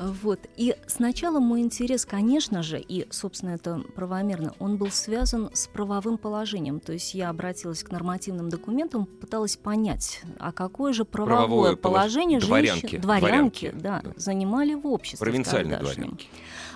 Вот. 0.00 0.40
И 0.56 0.74
сначала 0.86 1.40
мой 1.40 1.60
интерес, 1.60 2.06
конечно 2.06 2.62
же, 2.62 2.80
и, 2.80 3.06
собственно, 3.10 3.50
это 3.50 3.82
правомерно, 3.94 4.54
он 4.58 4.78
был 4.78 4.90
связан 4.90 5.50
с 5.52 5.66
правовым 5.66 6.16
положением. 6.16 6.80
То 6.80 6.94
есть 6.94 7.14
я 7.14 7.28
обратилась 7.28 7.82
к 7.82 7.90
нормативным 7.90 8.48
документам, 8.48 9.04
пыталась 9.04 9.58
понять, 9.58 10.22
а 10.38 10.52
какое 10.52 10.94
же 10.94 11.04
правовое, 11.04 11.36
правовое 11.36 11.76
положение 11.76 12.40
дворянки, 12.40 12.80
женщин, 12.80 13.00
дворянки, 13.02 13.70
дворянки 13.70 13.72
да, 13.82 14.00
да. 14.02 14.12
занимали 14.16 14.74
в 14.74 14.86
обществе. 14.86 15.22
Провинциальные 15.24 15.78
дворянки. 15.78 16.28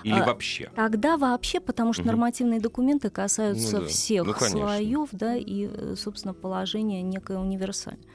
Или 0.03 0.19
а, 0.19 0.25
вообще? 0.25 0.69
Тогда 0.75 1.17
вообще, 1.17 1.59
потому 1.59 1.91
что 1.93 2.03
угу. 2.03 2.09
нормативные 2.09 2.59
документы 2.59 3.09
касаются 3.09 3.77
ну, 3.77 3.81
да. 3.81 3.87
всех 3.87 4.25
ну, 4.25 4.33
слоев, 4.35 5.09
да, 5.13 5.35
и, 5.35 5.67
э, 5.67 5.95
собственно, 5.97 6.35
положение 6.35 7.01
некое 7.01 7.39
универсальное. 7.39 8.05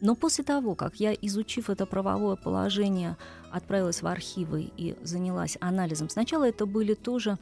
Но 0.00 0.14
после 0.14 0.44
того, 0.44 0.74
как 0.74 0.96
я, 0.96 1.12
изучив 1.12 1.68
это 1.70 1.86
правовое 1.86 2.36
положение, 2.36 3.16
отправилась 3.50 4.02
в 4.02 4.06
архивы 4.06 4.70
и 4.76 4.96
занялась 5.02 5.58
анализом, 5.60 6.08
сначала 6.08 6.48
это 6.48 6.66
были 6.66 6.94
тоже 6.94 7.38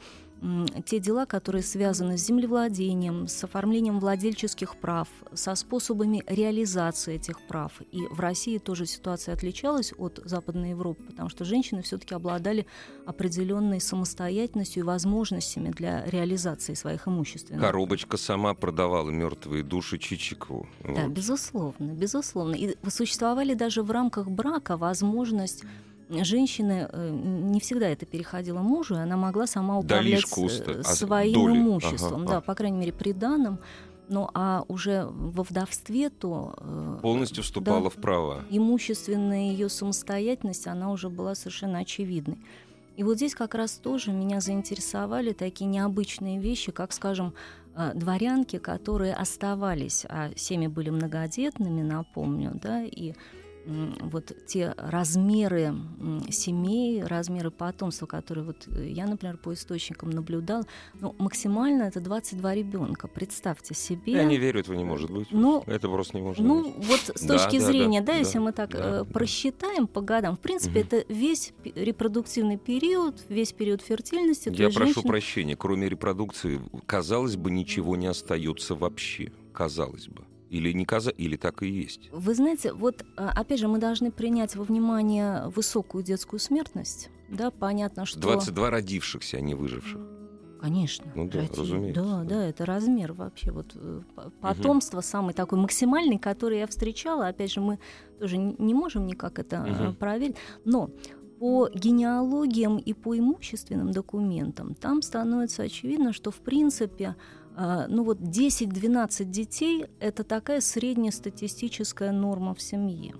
те 0.85 0.99
дела, 0.99 1.25
которые 1.25 1.63
связаны 1.63 2.17
с 2.17 2.25
землевладением, 2.25 3.27
с 3.27 3.43
оформлением 3.43 3.99
владельческих 3.99 4.77
прав, 4.77 5.07
со 5.33 5.55
способами 5.55 6.23
реализации 6.27 7.15
этих 7.15 7.41
прав. 7.47 7.81
И 7.91 8.01
в 8.09 8.19
России 8.19 8.57
тоже 8.57 8.85
ситуация 8.85 9.33
отличалась 9.33 9.93
от 9.97 10.19
Западной 10.23 10.71
Европы, 10.71 11.03
потому 11.03 11.29
что 11.29 11.45
женщины 11.45 11.81
все-таки 11.81 12.15
обладали 12.15 12.65
определенной 13.05 13.81
самостоятельностью 13.81 14.83
и 14.83 14.85
возможностями 14.85 15.69
для 15.71 16.05
реализации 16.05 16.73
своих 16.73 17.07
имущественных. 17.07 17.61
Коробочка 17.61 18.17
сама 18.17 18.53
продавала 18.53 19.09
мертвые 19.09 19.63
души 19.63 19.97
Чичикову. 19.97 20.67
Да, 20.83 21.05
вот. 21.05 21.11
безусловно, 21.11 21.91
безусловно. 21.91 22.55
И 22.55 22.75
существовали 22.89 23.53
даже 23.53 23.83
в 23.83 23.91
рамках 23.91 24.29
брака 24.29 24.77
возможность 24.77 25.63
женщины 26.09 26.87
э, 26.91 27.09
не 27.11 27.59
всегда 27.59 27.87
это 27.87 28.05
переходило 28.05 28.59
мужу, 28.59 28.95
и 28.95 28.99
она 28.99 29.17
могла 29.17 29.47
сама 29.47 29.77
управлять 29.77 30.25
а 30.25 30.83
своим 30.83 31.33
доли. 31.33 31.57
имуществом, 31.57 32.21
ага, 32.21 32.25
да, 32.25 32.37
ага. 32.37 32.41
по 32.41 32.55
крайней 32.55 32.77
мере, 32.77 32.93
приданным. 32.93 33.59
Ну 34.09 34.27
а 34.33 34.65
уже 34.67 35.05
во 35.05 35.43
вдовстве 35.43 36.09
то 36.09 36.55
э, 36.57 36.99
полностью 37.03 37.43
вступала 37.43 37.83
да, 37.83 37.89
в 37.89 37.95
право. 37.95 38.43
Имущественная 38.49 39.51
ее 39.51 39.69
самостоятельность, 39.69 40.65
она 40.65 40.91
уже 40.91 41.09
была 41.09 41.35
совершенно 41.35 41.79
очевидной. 41.79 42.39
И 42.97 43.03
вот 43.03 43.17
здесь 43.17 43.35
как 43.35 43.53
раз 43.55 43.73
тоже 43.73 44.11
меня 44.11 44.41
заинтересовали 44.41 45.31
такие 45.31 45.67
необычные 45.67 46.39
вещи, 46.39 46.71
как, 46.71 46.91
скажем, 46.91 47.33
э, 47.75 47.91
дворянки, 47.93 48.57
которые 48.57 49.13
оставались, 49.13 50.05
а 50.09 50.31
семьи 50.35 50.67
были 50.67 50.89
многодетными, 50.89 51.83
напомню, 51.83 52.59
да, 52.61 52.83
и 52.83 53.13
вот 54.01 54.31
те 54.45 54.73
размеры 54.77 55.75
семей, 56.29 57.03
размеры 57.03 57.51
потомства, 57.51 58.05
которые 58.05 58.45
вот 58.45 58.67
э, 58.67 58.89
я, 58.89 59.05
например, 59.05 59.37
по 59.37 59.53
источникам 59.53 60.09
наблюдал, 60.09 60.65
ну, 60.99 61.15
максимально 61.19 61.83
это 61.83 61.99
22 61.99 62.55
ребенка. 62.55 63.07
Представьте 63.07 63.73
себе. 63.73 64.13
Я 64.13 64.23
не 64.23 64.37
верю, 64.37 64.59
этого 64.59 64.75
не 64.75 64.83
может 64.83 65.09
быть. 65.09 65.27
Ну, 65.31 65.63
это 65.67 65.87
просто 65.87 66.17
не 66.17 66.23
может 66.23 66.45
ну, 66.45 66.63
быть. 66.63 66.75
Ну, 66.77 66.83
вот 66.83 66.99
с 67.15 67.25
точки 67.25 67.59
да, 67.59 67.65
зрения, 67.65 68.01
да, 68.01 68.07
да, 68.07 68.13
да, 68.13 68.19
если 68.19 68.39
мы 68.39 68.51
так 68.51 68.71
да, 68.71 69.01
э, 69.01 69.05
просчитаем 69.05 69.87
по 69.87 70.01
годам, 70.01 70.35
в 70.35 70.39
принципе, 70.39 70.81
угу. 70.81 70.87
это 70.87 71.13
весь 71.13 71.53
репродуктивный 71.75 72.57
период, 72.57 73.23
весь 73.29 73.53
период 73.53 73.81
фертильности. 73.81 74.49
Я 74.49 74.69
прошу 74.69 74.85
женщина... 74.85 75.07
прощения, 75.07 75.55
кроме 75.55 75.89
репродукции, 75.89 76.61
казалось 76.85 77.35
бы, 77.35 77.51
ничего 77.51 77.95
не 77.95 78.07
остается 78.07 78.75
вообще. 78.75 79.31
Казалось 79.53 80.07
бы. 80.07 80.23
Или 80.49 80.71
не 80.71 80.85
каза, 80.85 81.11
или 81.11 81.37
так 81.37 81.61
и 81.61 81.67
есть? 81.67 82.09
Вы 82.11 82.33
знаете, 82.33 82.73
вот 82.73 83.05
а, 83.15 83.29
опять 83.29 83.59
же 83.59 83.67
мы 83.67 83.77
должны 83.77 84.11
принять 84.11 84.55
во 84.55 84.63
внимание 84.63 85.47
высокую 85.49 86.03
детскую 86.03 86.39
смертность. 86.39 87.09
Да, 87.29 87.51
понятно, 87.51 88.05
что... 88.05 88.19
22 88.19 88.69
родившихся, 88.71 89.37
а 89.37 89.41
не 89.41 89.53
выживших. 89.53 90.01
Конечно. 90.59 91.05
Ну 91.15 91.27
да, 91.29 91.39
Ради... 91.39 91.59
разумеется. 91.59 92.01
Да, 92.01 92.23
да, 92.23 92.45
это 92.47 92.65
размер 92.65 93.13
вообще. 93.13 93.51
Вот 93.51 93.71
э, 93.75 94.01
потомство 94.41 94.97
угу. 94.97 95.05
самый 95.05 95.33
такой 95.33 95.57
максимальный, 95.57 96.17
который 96.17 96.59
я 96.59 96.67
встречала. 96.67 97.27
Опять 97.27 97.53
же, 97.53 97.61
мы 97.61 97.79
тоже 98.19 98.37
не 98.37 98.73
можем 98.73 99.05
никак 99.05 99.39
это 99.39 99.61
угу. 99.63 99.93
проверить. 99.93 100.35
Но 100.65 100.89
по 101.39 101.69
генеалогиям 101.73 102.77
и 102.77 102.93
по 102.93 103.17
имущественным 103.17 103.91
документам 103.91 104.75
там 104.75 105.01
становится 105.01 105.63
очевидно, 105.63 106.11
что 106.11 106.31
в 106.31 106.41
принципе 106.41 107.15
ну 107.55 108.03
вот 108.03 108.19
10-12 108.19 109.25
детей– 109.25 109.85
это 109.99 110.23
такая 110.23 110.61
среднестатистическая 110.61 112.11
норма 112.11 112.53
в 112.55 112.61
семье. 112.61 113.15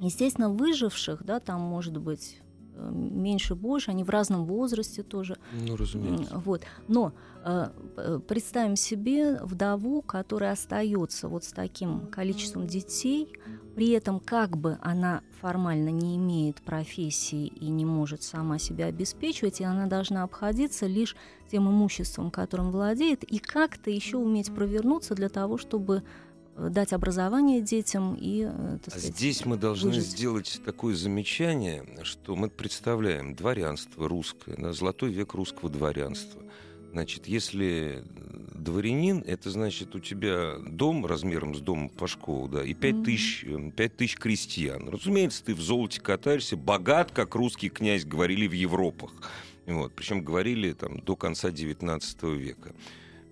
Естественно, 0.00 0.48
выживших, 0.50 1.24
да, 1.24 1.40
там 1.40 1.60
может 1.60 1.98
быть 1.98 2.40
меньше, 2.78 3.54
больше, 3.54 3.90
они 3.90 4.04
в 4.04 4.10
разном 4.10 4.44
возрасте 4.44 5.02
тоже. 5.02 5.36
Ну, 5.52 5.76
разумеется. 5.76 6.38
Вот. 6.38 6.62
Но 6.86 7.12
э, 7.44 8.20
представим 8.26 8.76
себе 8.76 9.40
вдову, 9.42 10.02
которая 10.02 10.52
остается 10.52 11.28
вот 11.28 11.44
с 11.44 11.52
таким 11.52 12.06
количеством 12.06 12.66
детей, 12.66 13.32
при 13.74 13.90
этом 13.90 14.20
как 14.20 14.56
бы 14.56 14.78
она 14.80 15.22
формально 15.40 15.90
не 15.90 16.16
имеет 16.16 16.62
профессии 16.62 17.46
и 17.46 17.68
не 17.68 17.84
может 17.84 18.22
сама 18.22 18.58
себя 18.58 18.86
обеспечивать, 18.86 19.60
и 19.60 19.64
она 19.64 19.86
должна 19.86 20.24
обходиться 20.24 20.86
лишь 20.86 21.16
тем 21.50 21.68
имуществом, 21.68 22.30
которым 22.30 22.70
владеет, 22.70 23.24
и 23.24 23.38
как-то 23.38 23.90
еще 23.90 24.18
уметь 24.18 24.52
провернуться 24.52 25.14
для 25.14 25.28
того, 25.28 25.56
чтобы 25.58 26.02
Э, 26.02 26.27
дать 26.58 26.92
образование 26.92 27.60
детям 27.60 28.16
и... 28.18 28.48
Э, 28.50 28.78
так 28.84 28.94
сказать, 28.94 29.16
Здесь 29.16 29.44
мы 29.44 29.56
должны 29.56 29.90
выжить. 29.90 30.06
сделать 30.06 30.60
такое 30.64 30.94
замечание, 30.94 31.84
что 32.02 32.36
мы 32.36 32.50
представляем 32.50 33.34
дворянство 33.34 34.08
русское, 34.08 34.56
да, 34.56 34.72
золотой 34.72 35.10
век 35.10 35.34
русского 35.34 35.70
дворянства. 35.70 36.42
Значит, 36.92 37.26
если 37.28 38.02
дворянин, 38.54 39.22
это 39.26 39.50
значит 39.50 39.94
у 39.94 40.00
тебя 40.00 40.56
дом 40.58 41.06
размером 41.06 41.54
с 41.54 41.60
домом 41.60 41.90
Пашкова, 41.90 42.48
да, 42.48 42.64
и 42.64 42.74
5 42.74 43.04
тысяч, 43.04 43.44
5 43.44 43.78
э, 43.78 43.88
тысяч 43.96 44.16
крестьян. 44.16 44.88
Разумеется, 44.88 45.44
ты 45.44 45.54
в 45.54 45.60
золоте 45.60 46.00
катаешься, 46.00 46.56
богат, 46.56 47.12
как 47.12 47.34
русский 47.34 47.68
князь 47.68 48.04
говорили 48.04 48.46
в 48.46 48.52
Европах. 48.52 49.12
Вот, 49.66 49.92
причем 49.94 50.24
говорили 50.24 50.72
там 50.72 51.00
до 51.00 51.14
конца 51.14 51.50
XIX 51.50 52.00
века. 52.36 52.72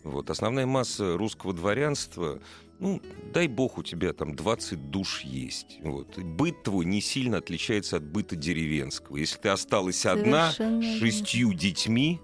Вот. 0.06 0.30
Основная 0.30 0.66
масса 0.66 1.16
русского 1.16 1.52
дворянства 1.52 2.40
ну, 2.78 3.00
дай 3.32 3.48
бог, 3.48 3.78
у 3.78 3.82
тебя 3.82 4.12
там 4.12 4.34
20 4.34 4.90
душ 4.90 5.22
есть. 5.22 5.78
Вот. 5.82 6.18
быт 6.18 6.62
твой 6.62 6.84
не 6.84 7.00
сильно 7.00 7.38
отличается 7.38 7.96
от 7.96 8.04
быта 8.04 8.36
деревенского. 8.36 9.16
Если 9.16 9.38
ты 9.38 9.48
осталась 9.48 10.04
одна 10.04 10.52
с 10.52 10.98
шестью 10.98 11.54
детьми, 11.54 12.20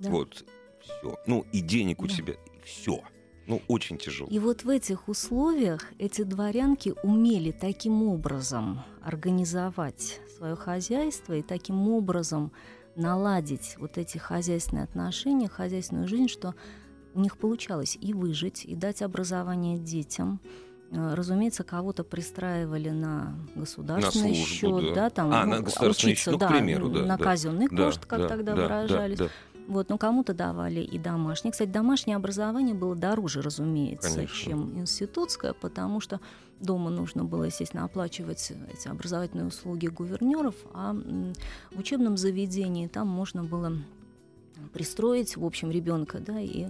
да. 0.00 0.10
вот, 0.10 0.44
все. 0.80 1.16
Ну, 1.26 1.46
и 1.52 1.60
денег 1.60 1.98
да. 1.98 2.04
у 2.04 2.08
тебя, 2.08 2.34
все. 2.64 3.00
Ну, 3.46 3.60
очень 3.68 3.98
тяжело. 3.98 4.28
И 4.30 4.38
вот 4.38 4.64
в 4.64 4.68
этих 4.68 5.08
условиях 5.08 5.92
эти 5.98 6.22
дворянки 6.22 6.94
умели 7.02 7.50
таким 7.52 8.02
образом 8.02 8.82
организовать 9.02 10.20
свое 10.36 10.56
хозяйство 10.56 11.34
и 11.34 11.42
таким 11.42 11.88
образом 11.88 12.52
наладить 12.96 13.76
вот 13.78 13.98
эти 13.98 14.18
хозяйственные 14.18 14.84
отношения, 14.84 15.48
хозяйственную 15.48 16.08
жизнь, 16.08 16.28
что 16.28 16.54
у 17.14 17.20
них 17.20 17.36
получалось 17.36 17.96
и 18.00 18.12
выжить, 18.12 18.64
и 18.64 18.74
дать 18.74 19.02
образование 19.02 19.78
детям. 19.78 20.40
Э, 20.90 21.14
разумеется, 21.14 21.64
кого-то 21.64 22.04
пристраивали 22.04 22.90
на 22.90 23.34
государственный 23.54 24.30
на 24.30 24.34
службу, 24.34 24.80
счет, 24.80 24.94
да. 24.94 24.94
да, 24.94 25.10
там 25.10 25.32
а, 25.32 25.44
ну, 25.44 25.50
на 25.50 25.60
государственный 25.60 26.12
учиться, 26.12 26.30
счет, 26.30 26.32
ну, 26.34 26.38
да, 26.38 26.46
к 26.46 26.50
примеру, 26.50 26.88
да, 26.88 27.00
на 27.00 27.16
да, 27.16 27.24
казенный 27.24 27.68
да, 27.70 27.84
кошт, 27.84 28.04
как 28.06 28.20
да, 28.20 28.28
тогда 28.28 28.54
да, 28.54 28.62
выражались. 28.62 29.18
Да, 29.18 29.24
да. 29.24 29.30
Вот, 29.66 29.88
но 29.88 29.96
кому-то 29.96 30.34
давали 30.34 30.80
и 30.80 30.98
домашнее. 30.98 31.52
Кстати, 31.52 31.70
домашнее 31.70 32.16
образование 32.16 32.74
было 32.74 32.94
дороже, 32.94 33.40
разумеется, 33.40 34.14
Конечно. 34.14 34.36
чем 34.36 34.78
институтское, 34.78 35.54
потому 35.54 36.00
что 36.00 36.20
дома 36.60 36.90
нужно 36.90 37.24
было, 37.24 37.44
естественно, 37.44 37.84
оплачивать 37.84 38.52
эти 38.72 38.88
образовательные 38.88 39.46
услуги 39.46 39.86
гувернеров, 39.86 40.54
а 40.74 40.94
в 41.72 41.78
учебном 41.78 42.18
заведении 42.18 42.88
там 42.88 43.08
можно 43.08 43.42
было 43.42 43.72
пристроить, 44.72 45.36
в 45.36 45.44
общем, 45.44 45.70
ребенка, 45.70 46.18
да, 46.18 46.40
и 46.40 46.68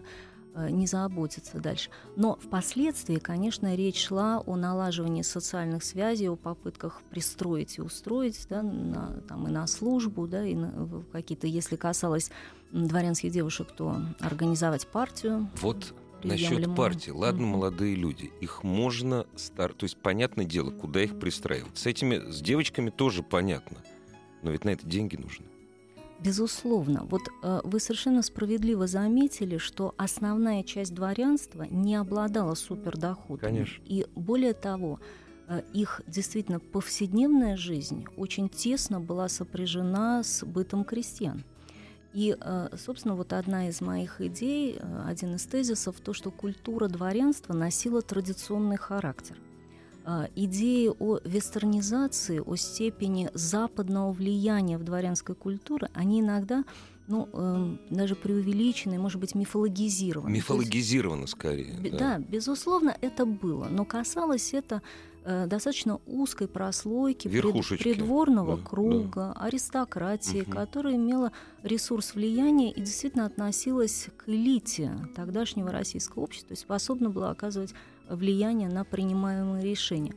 не 0.55 0.87
заботиться 0.87 1.59
дальше. 1.59 1.91
Но 2.17 2.37
впоследствии, 2.37 3.17
конечно, 3.17 3.75
речь 3.75 4.07
шла 4.07 4.43
о 4.45 4.57
налаживании 4.57 5.23
социальных 5.23 5.85
связей, 5.85 6.29
о 6.29 6.37
попытках 6.37 7.03
пристроить 7.11 7.79
и 7.79 7.83
устроить 7.83 8.47
да, 8.49 8.63
на, 8.63 9.21
там, 9.29 9.47
и 9.49 9.51
на 9.51 9.67
службу, 9.67 10.27
да, 10.27 10.47
и 10.47 10.55
на 10.55 10.73
какие-то, 11.13 11.47
если 11.47 11.77
касалось 11.77 12.31
дворянских 12.73 13.33
девушек, 13.33 13.69
то 13.77 13.97
организовать 14.21 14.87
партию. 14.87 15.49
Вот 15.61 15.95
насчет 16.25 16.75
партии. 16.75 17.11
Ладно, 17.11 17.47
молодые 17.47 17.95
люди, 17.95 18.33
их 18.41 18.63
можно 18.63 19.27
стар, 19.37 19.73
то 19.73 19.85
есть 19.85 19.97
понятное 19.97 20.45
дело, 20.45 20.71
куда 20.71 21.03
их 21.03 21.19
пристраивать. 21.19 21.77
С 21.77 21.87
этими, 21.87 22.31
с 22.31 22.41
девочками 22.41 22.91
тоже 22.91 23.23
понятно, 23.23 23.79
но 24.43 24.51
ведь 24.51 24.65
на 24.65 24.71
это 24.71 24.87
деньги 24.87 25.17
нужны. 25.17 25.47
Безусловно. 26.25 27.05
Вот 27.11 27.23
э, 27.43 27.61
вы 27.65 27.81
совершенно 27.81 28.23
справедливо 28.23 28.87
заметили, 28.87 29.59
что 29.59 29.95
основная 29.99 30.63
часть 30.63 30.95
дворянства 30.95 31.65
не 31.65 31.97
обладала 31.97 32.55
супердоходом. 32.55 33.51
Конечно. 33.51 33.83
И 33.85 34.07
более 34.15 34.55
того, 34.55 35.01
э, 35.49 35.63
их 35.75 36.01
действительно 36.07 36.61
повседневная 36.61 37.59
жизнь 37.59 38.07
очень 38.17 38.49
тесно 38.49 39.01
была 39.01 39.29
сопряжена 39.29 40.23
с 40.23 40.45
бытом 40.45 40.85
крестьян. 40.85 41.45
И, 42.15 42.35
э, 42.41 42.69
собственно, 42.79 43.17
вот 43.17 43.35
одна 43.35 43.69
из 43.69 43.83
моих 43.83 44.23
идей, 44.23 44.79
э, 44.79 45.03
один 45.07 45.35
из 45.35 45.45
тезисов, 45.45 46.01
то, 46.01 46.15
что 46.15 46.31
культура 46.31 46.89
дворянства 46.89 47.53
носила 47.53 48.01
традиционный 48.01 48.79
характер– 48.79 49.37
идеи 50.35 50.91
о 50.99 51.19
вестернизации, 51.25 52.39
о 52.39 52.57
степени 52.57 53.31
западного 53.35 54.13
влияния 54.13 54.79
в 54.79 54.85
дворянской 54.85 55.35
культуре, 55.35 55.89
они 55.95 56.21
иногда 56.21 56.65
ну, 57.07 57.29
э, 57.33 57.77
даже 57.91 58.15
преувеличены, 58.15 58.99
может 58.99 59.21
быть, 59.21 59.35
мифологизированы. 59.35 60.31
Мифологизировано 60.31 61.23
есть, 61.23 61.33
скорее. 61.33 61.75
Да. 61.91 61.99
да, 61.99 62.19
безусловно, 62.19 62.97
это 63.01 63.27
было, 63.27 63.69
но 63.71 63.85
касалось 63.85 64.55
это 64.55 64.81
э, 65.25 65.47
достаточно 65.47 66.01
узкой 66.07 66.49
прослойки 66.49 67.29
пред, 67.29 67.53
придворного 67.79 68.57
да, 68.57 68.63
круга, 68.63 69.33
да. 69.35 69.45
аристократии, 69.45 70.43
угу. 70.43 70.51
которая 70.51 70.97
имела 70.97 71.33
ресурс 71.63 72.15
влияния 72.15 72.73
и 72.73 72.81
действительно 72.81 73.27
относилась 73.27 74.09
к 74.17 74.29
элите 74.29 74.93
тогдашнего 75.15 75.71
российского 75.71 76.23
общества, 76.23 76.49
то 76.49 76.53
есть 76.53 76.63
способна 76.63 77.11
была 77.11 77.31
оказывать 77.31 77.75
влияние 78.09 78.69
на 78.69 78.85
принимаемые 78.85 79.65
решения. 79.65 80.15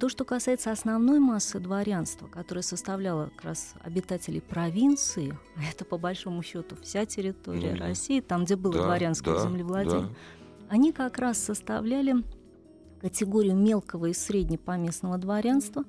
То, 0.00 0.08
что 0.08 0.24
касается 0.24 0.72
основной 0.72 1.20
массы 1.20 1.60
дворянства, 1.60 2.26
которая 2.26 2.62
составляла 2.62 3.26
как 3.36 3.44
раз 3.44 3.74
обитателей 3.82 4.40
провинции, 4.40 5.38
а 5.56 5.60
это 5.70 5.84
по 5.84 5.98
большому 5.98 6.42
счету 6.42 6.76
вся 6.82 7.04
территория 7.04 7.74
mm-hmm. 7.74 7.80
России, 7.80 8.20
там, 8.20 8.44
где 8.44 8.56
было 8.56 8.74
да, 8.74 8.84
дворянское 8.84 9.34
да, 9.34 9.42
землевладение, 9.42 10.08
да. 10.08 10.14
они 10.70 10.92
как 10.92 11.18
раз 11.18 11.38
составляли 11.38 12.24
категорию 13.00 13.56
мелкого 13.56 14.06
и 14.06 14.12
среднепоместного 14.12 15.18
дворянства. 15.18 15.84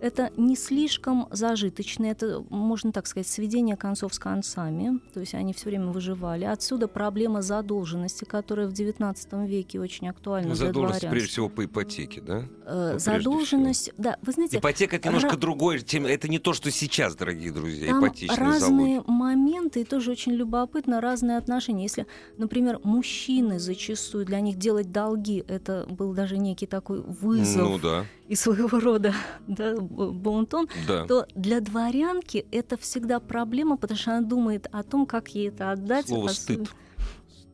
Это 0.00 0.32
не 0.36 0.56
слишком 0.56 1.28
зажиточно, 1.30 2.06
это, 2.06 2.44
можно 2.50 2.90
так 2.90 3.06
сказать, 3.06 3.28
сведение 3.28 3.76
концов 3.76 4.12
с 4.14 4.18
концами, 4.18 5.00
то 5.14 5.20
есть 5.20 5.32
они 5.34 5.52
все 5.52 5.66
время 5.66 5.92
выживали. 5.92 6.44
Отсюда 6.44 6.88
проблема 6.88 7.40
задолженности, 7.40 8.24
которая 8.24 8.66
в 8.66 8.72
XIX 8.72 9.46
веке 9.46 9.78
очень 9.78 10.08
актуальна 10.08 10.56
для 10.56 10.72
дворянства. 10.72 11.08
прежде 11.08 11.28
всего 11.28 11.48
по 11.48 11.64
ипотеке, 11.64 12.20
да? 12.20 12.42
Э, 12.66 12.92
ну, 12.94 12.98
задолженность, 12.98 13.82
всего. 13.82 13.94
да, 13.98 14.16
вы 14.22 14.32
знаете... 14.32 14.58
Ипотека— 14.58 14.96
это 14.96 15.06
немножко 15.06 15.36
ра... 15.36 15.36
другое, 15.36 15.80
это 15.80 16.28
не 16.28 16.40
то, 16.40 16.52
что 16.52 16.72
сейчас, 16.72 17.14
дорогие 17.14 17.52
друзья, 17.52 17.90
Там 17.90 18.04
ипотечные 18.04 18.38
разные 18.38 18.96
залоги. 18.96 19.10
моменты, 19.10 19.82
и 19.82 19.84
тоже 19.84 20.10
очень 20.10 20.32
любопытно, 20.32 21.00
разные 21.00 21.36
отношения. 21.36 21.84
Если, 21.84 22.06
например, 22.38 22.80
мужчины 22.82 23.60
зачастую, 23.60 24.26
для 24.26 24.40
них 24.40 24.58
делать 24.58 24.90
долги, 24.90 25.44
это 25.46 25.86
был 25.88 26.12
даже 26.12 26.38
не 26.38 26.51
некий 26.52 26.66
такой 26.66 27.00
вызов 27.00 27.68
ну, 27.68 27.78
да. 27.78 28.06
и 28.28 28.34
своего 28.34 28.78
рода 28.78 29.14
да, 29.46 29.74
бонтон, 29.80 30.68
да. 30.86 31.06
то 31.06 31.26
для 31.34 31.60
дворянки 31.60 32.46
это 32.52 32.76
всегда 32.76 33.20
проблема, 33.20 33.76
потому 33.76 33.98
что 33.98 34.16
она 34.16 34.26
думает 34.26 34.68
о 34.72 34.82
том, 34.82 35.06
как 35.06 35.28
ей 35.28 35.48
это 35.48 35.72
отдать. 35.72 36.08
Слово 36.08 36.28
стыд. 36.28 36.68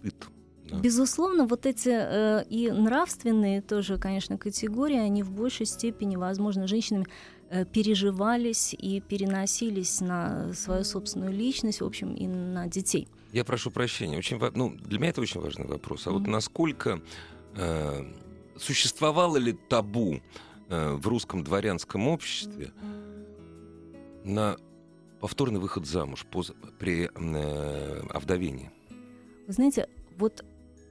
Стыд. 0.01 0.29
Да. 0.71 0.79
Безусловно, 0.81 1.47
вот 1.47 1.65
эти 1.65 1.89
э, 1.89 2.45
и 2.51 2.71
нравственные 2.71 3.63
тоже, 3.63 3.97
конечно, 3.97 4.37
категории, 4.37 4.99
они 4.99 5.23
в 5.23 5.31
большей 5.31 5.65
степени, 5.65 6.17
возможно, 6.17 6.67
женщинами 6.67 7.07
э, 7.49 7.65
переживались 7.65 8.75
и 8.75 9.01
переносились 9.01 10.01
на 10.01 10.53
свою 10.53 10.85
собственную 10.85 11.33
личность, 11.33 11.81
в 11.81 11.87
общем, 11.87 12.15
и 12.15 12.27
на 12.27 12.67
детей. 12.67 13.09
Я 13.33 13.45
прошу 13.45 13.71
прощения, 13.71 14.19
очень, 14.19 14.39
ну, 14.55 14.75
для 14.85 14.99
меня 14.99 15.11
это 15.11 15.23
очень 15.23 15.41
важный 15.41 15.67
вопрос. 15.67 16.07
А 16.07 16.11
mm-hmm. 16.11 16.13
вот 16.13 16.27
насколько 16.27 17.01
э, 17.57 18.05
существовало 18.59 19.37
ли 19.37 19.53
табу 19.53 20.21
э, 20.69 20.93
в 20.93 21.07
русском 21.07 21.45
дворянском 21.45 22.09
обществе 22.09 22.73
на 24.25 24.57
повторный 25.21 25.61
выход 25.61 25.87
замуж 25.87 26.27
при 26.79 27.11
э, 27.13 28.01
овдовении? 28.11 28.71
Вы 29.47 29.53
знаете, 29.53 29.89
вот 30.17 30.45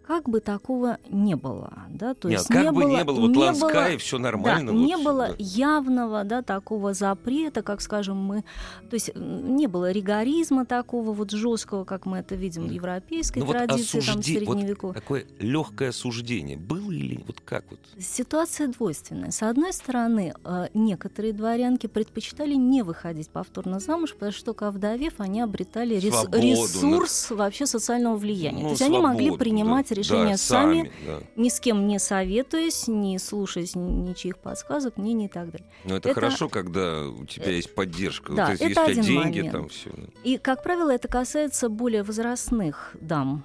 как 0.08 0.30
бы 0.30 0.40
такого 0.40 1.00
не 1.10 1.36
было, 1.36 1.74
да, 1.90 2.14
то 2.14 2.30
Нет, 2.30 2.40
есть 2.40 2.48
как 2.50 2.64
не 2.64 2.72
бы 2.72 2.82
было, 2.84 2.90
не 2.98 3.04
было, 3.04 3.20
вот 3.20 3.32
не 3.32 3.38
Ланская, 3.38 3.90
было- 3.90 3.98
все 4.00 4.18
да, 4.18 4.24
нормально. 4.24 4.70
не 4.72 4.96
вот, 4.96 5.04
было 5.06 5.28
да. 5.28 5.36
явного, 5.38 6.24
да, 6.24 6.42
такого 6.42 6.94
запрета, 6.94 7.62
как, 7.62 7.82
скажем, 7.82 8.16
мы, 8.18 8.44
то 8.90 8.94
есть 8.94 9.12
не 9.16 9.68
было 9.68 9.92
ригоризма 9.92 10.66
такого 10.66 11.12
вот 11.12 11.32
жесткого, 11.32 11.84
как 11.84 12.06
мы 12.06 12.20
это 12.20 12.36
видим 12.36 12.68
в 12.68 12.72
европейской 12.72 13.40
Ну 13.40 13.46
вот 13.46 13.58
традиции, 13.58 14.00
там, 14.00 14.20
осужди- 14.20 14.46
вот 14.46 14.56
средневековой. 14.58 14.94
Такое 14.96 15.26
легкое 15.40 15.90
осуждение 15.90 16.56
было 16.58 16.90
или 16.92 17.22
вот 17.28 17.42
как 17.42 17.66
вот? 17.70 17.80
Ситуация 18.00 18.68
двойственная. 18.68 19.32
С 19.32 19.44
одной 19.44 19.74
стороны, 19.74 20.34
э, 20.46 20.68
некоторые 20.74 21.34
дворянки 21.34 21.88
предпочитали 21.88 22.54
не 22.54 22.82
выходить 22.82 23.30
повторно 23.30 23.80
замуж, 23.82 24.14
потому 24.14 24.32
что 24.32 24.46
только 24.46 24.70
овдовев, 24.70 25.16
они 25.18 25.42
обретали 25.42 25.96
рес- 25.96 26.14
Свободу, 26.14 26.38
ресурс 26.42 27.32
вообще 27.32 27.66
социального 27.66 28.16
влияния. 28.16 28.60
Ну, 28.64 28.70
То 28.70 28.70
есть 28.72 28.82
они 28.84 29.00
могли 29.00 29.26
свободу, 29.28 29.40
принимать 29.44 29.90
да. 29.90 29.96
Решения 29.98 30.32
Да, 30.32 30.38
сами, 30.38 30.92
да. 31.06 31.20
ни 31.36 31.50
с 31.50 31.60
кем 31.60 31.88
не 31.88 32.00
советуясь, 32.00 32.88
не 32.88 33.20
слушаясь 33.20 33.76
ничьих 33.76 34.38
подсказок, 34.38 34.98
ни, 34.98 35.12
ни 35.12 35.26
и 35.26 35.28
так 35.28 35.52
далее. 35.52 35.68
Но 35.84 35.96
это, 35.98 36.10
Это- 36.10 36.20
хорошо, 36.22 36.48
когда 36.50 37.08
у 37.08 37.26
тебя 37.26 37.52
есть 37.52 37.74
поддержка. 37.76 38.34
да, 38.34 38.52
есть, 38.52 38.62
это 38.62 38.72
тебя 38.72 38.84
один 38.86 39.04
деньги, 39.04 39.38
момент. 39.40 39.52
там 39.52 39.70
все. 39.70 39.90
И, 40.24 40.38
как 40.38 40.64
правило, 40.64 40.92
это 40.92 41.08
касается 41.08 41.70
более 41.70 42.04
возрастных 42.04 42.96
дам, 43.02 43.44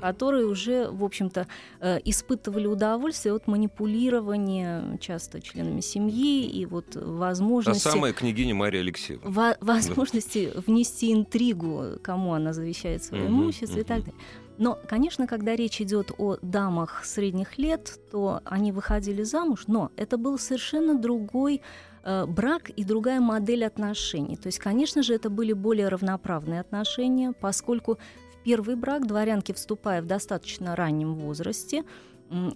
которые 0.00 0.46
уже, 0.46 0.88
в 0.90 1.04
общем-то, 1.04 1.46
э, 1.80 1.98
испытывали 2.04 2.66
удовольствие 2.66 3.34
от 3.34 3.46
манипулирования 3.46 4.98
часто 5.00 5.40
членами 5.40 5.80
семьи 5.80 6.46
и 6.46 6.66
вот 6.66 6.90
Та 6.90 7.00
возможности... 7.00 7.82
самая 7.82 8.12
княгиня 8.12 8.54
Мария 8.54 8.80
Алексеевна. 8.82 9.28
во- 9.30 9.56
возможности 9.60 10.50
внести 10.66 11.12
интригу, 11.12 11.98
кому 12.02 12.32
она 12.34 12.52
завещает 12.52 13.02
свое 13.04 13.26
имущество 13.26 13.78
и 13.78 13.82
так 13.84 14.00
далее. 14.04 14.14
Но, 14.58 14.78
конечно, 14.88 15.26
когда 15.26 15.54
речь 15.54 15.80
идет 15.80 16.12
о 16.18 16.36
дамах 16.42 17.04
средних 17.04 17.58
лет, 17.58 17.98
то 18.10 18.40
они 18.44 18.72
выходили 18.72 19.22
замуж, 19.22 19.64
но 19.66 19.90
это 19.96 20.16
был 20.16 20.38
совершенно 20.38 20.94
другой 20.98 21.60
э, 22.02 22.26
брак 22.26 22.70
и 22.70 22.84
другая 22.84 23.20
модель 23.20 23.64
отношений. 23.64 24.36
То 24.36 24.46
есть, 24.46 24.58
конечно 24.58 25.02
же, 25.02 25.14
это 25.14 25.28
были 25.28 25.52
более 25.52 25.88
равноправные 25.88 26.60
отношения, 26.60 27.32
поскольку 27.32 27.98
в 28.32 28.44
первый 28.44 28.76
брак 28.76 29.06
дворянки, 29.06 29.52
вступая 29.52 30.02
в 30.02 30.06
достаточно 30.06 30.74
раннем 30.74 31.14
возрасте, 31.14 31.84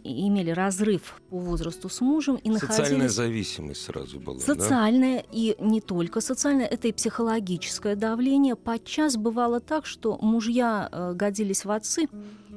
имели 0.05 0.51
разрыв 0.51 1.21
по 1.31 1.39
возрасту 1.39 1.89
с 1.89 2.01
мужем 2.01 2.37
и 2.37 2.51
Социальная 2.53 2.83
находились 2.85 3.13
зависимость 3.13 3.83
сразу 3.83 4.19
была. 4.19 4.39
да? 4.39 4.45
Социальное 4.45 5.25
и 5.33 5.57
не 5.61 5.81
только 5.81 6.21
социальное, 6.21 6.67
это 6.67 6.89
и 6.89 6.93
психологическое 6.93 7.95
давление. 7.97 8.57
Подчас 8.57 9.17
бывало 9.17 9.61
так, 9.61 9.87
что 9.87 10.19
мужья 10.21 10.89
э, 10.91 11.13
годились 11.15 11.65
в 11.65 11.71
отцы, 11.71 12.09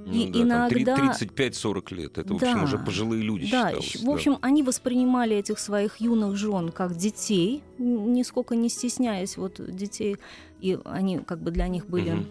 Ну 0.05 0.11
и 0.11 0.43
да, 0.43 0.49
там 0.49 0.69
три- 0.69 0.83
иногда- 0.83 1.13
35-40 1.13 1.91
лет. 1.91 2.17
Это, 2.17 2.33
в 2.33 2.37
общем, 2.37 2.57
Да. 2.57 2.63
уже 2.63 2.77
пожилые 2.79 3.21
люди 3.21 3.49
да, 3.51 3.69
считалось. 3.79 4.03
в 4.03 4.09
общем, 4.09 4.37
они 4.41 4.63
воспринимали 4.63 5.35
этих 5.37 5.59
своих 5.59 5.97
юных 6.01 6.35
жен 6.35 6.71
как 6.71 6.95
детей, 6.95 7.63
нисколько 7.77 8.55
не 8.55 8.69
стесняясь 8.69 9.37
вот 9.37 9.61
детей, 9.73 10.17
и 10.61 10.79
они 10.85 11.19
как 11.19 11.41
бы 11.41 11.51
для 11.51 11.67
них 11.67 11.87
были 11.87 12.11
Мгм. 12.11 12.25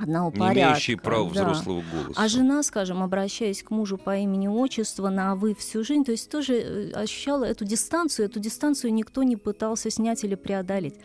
Одного 0.00 0.30
Не 0.30 0.38
порядка. 0.38 0.70
имеющие 0.72 0.96
права 0.96 1.30
да. 1.32 1.42
взрослого 1.44 1.82
голоса. 1.92 2.12
А 2.20 2.28
жена, 2.28 2.62
скажем, 2.62 3.02
обращаясь 3.02 3.62
к 3.62 3.70
мужу 3.70 3.98
по 3.98 4.16
имени 4.16 4.48
отчеству 4.48 5.08
на 5.08 5.34
«вы» 5.34 5.54
всю 5.54 5.84
жизнь, 5.84 6.04
то 6.04 6.12
есть 6.12 6.30
тоже 6.30 6.54
э, 6.54 6.90
ощущала 6.92 7.44
эту 7.44 7.64
дистанцию, 7.64 8.26
эту 8.26 8.40
дистанцию 8.40 8.92
никто 8.94 9.22
не 9.22 9.36
пытался 9.36 9.90
снять 9.90 10.24
или 10.24 10.34
преодолеть. 10.34 10.96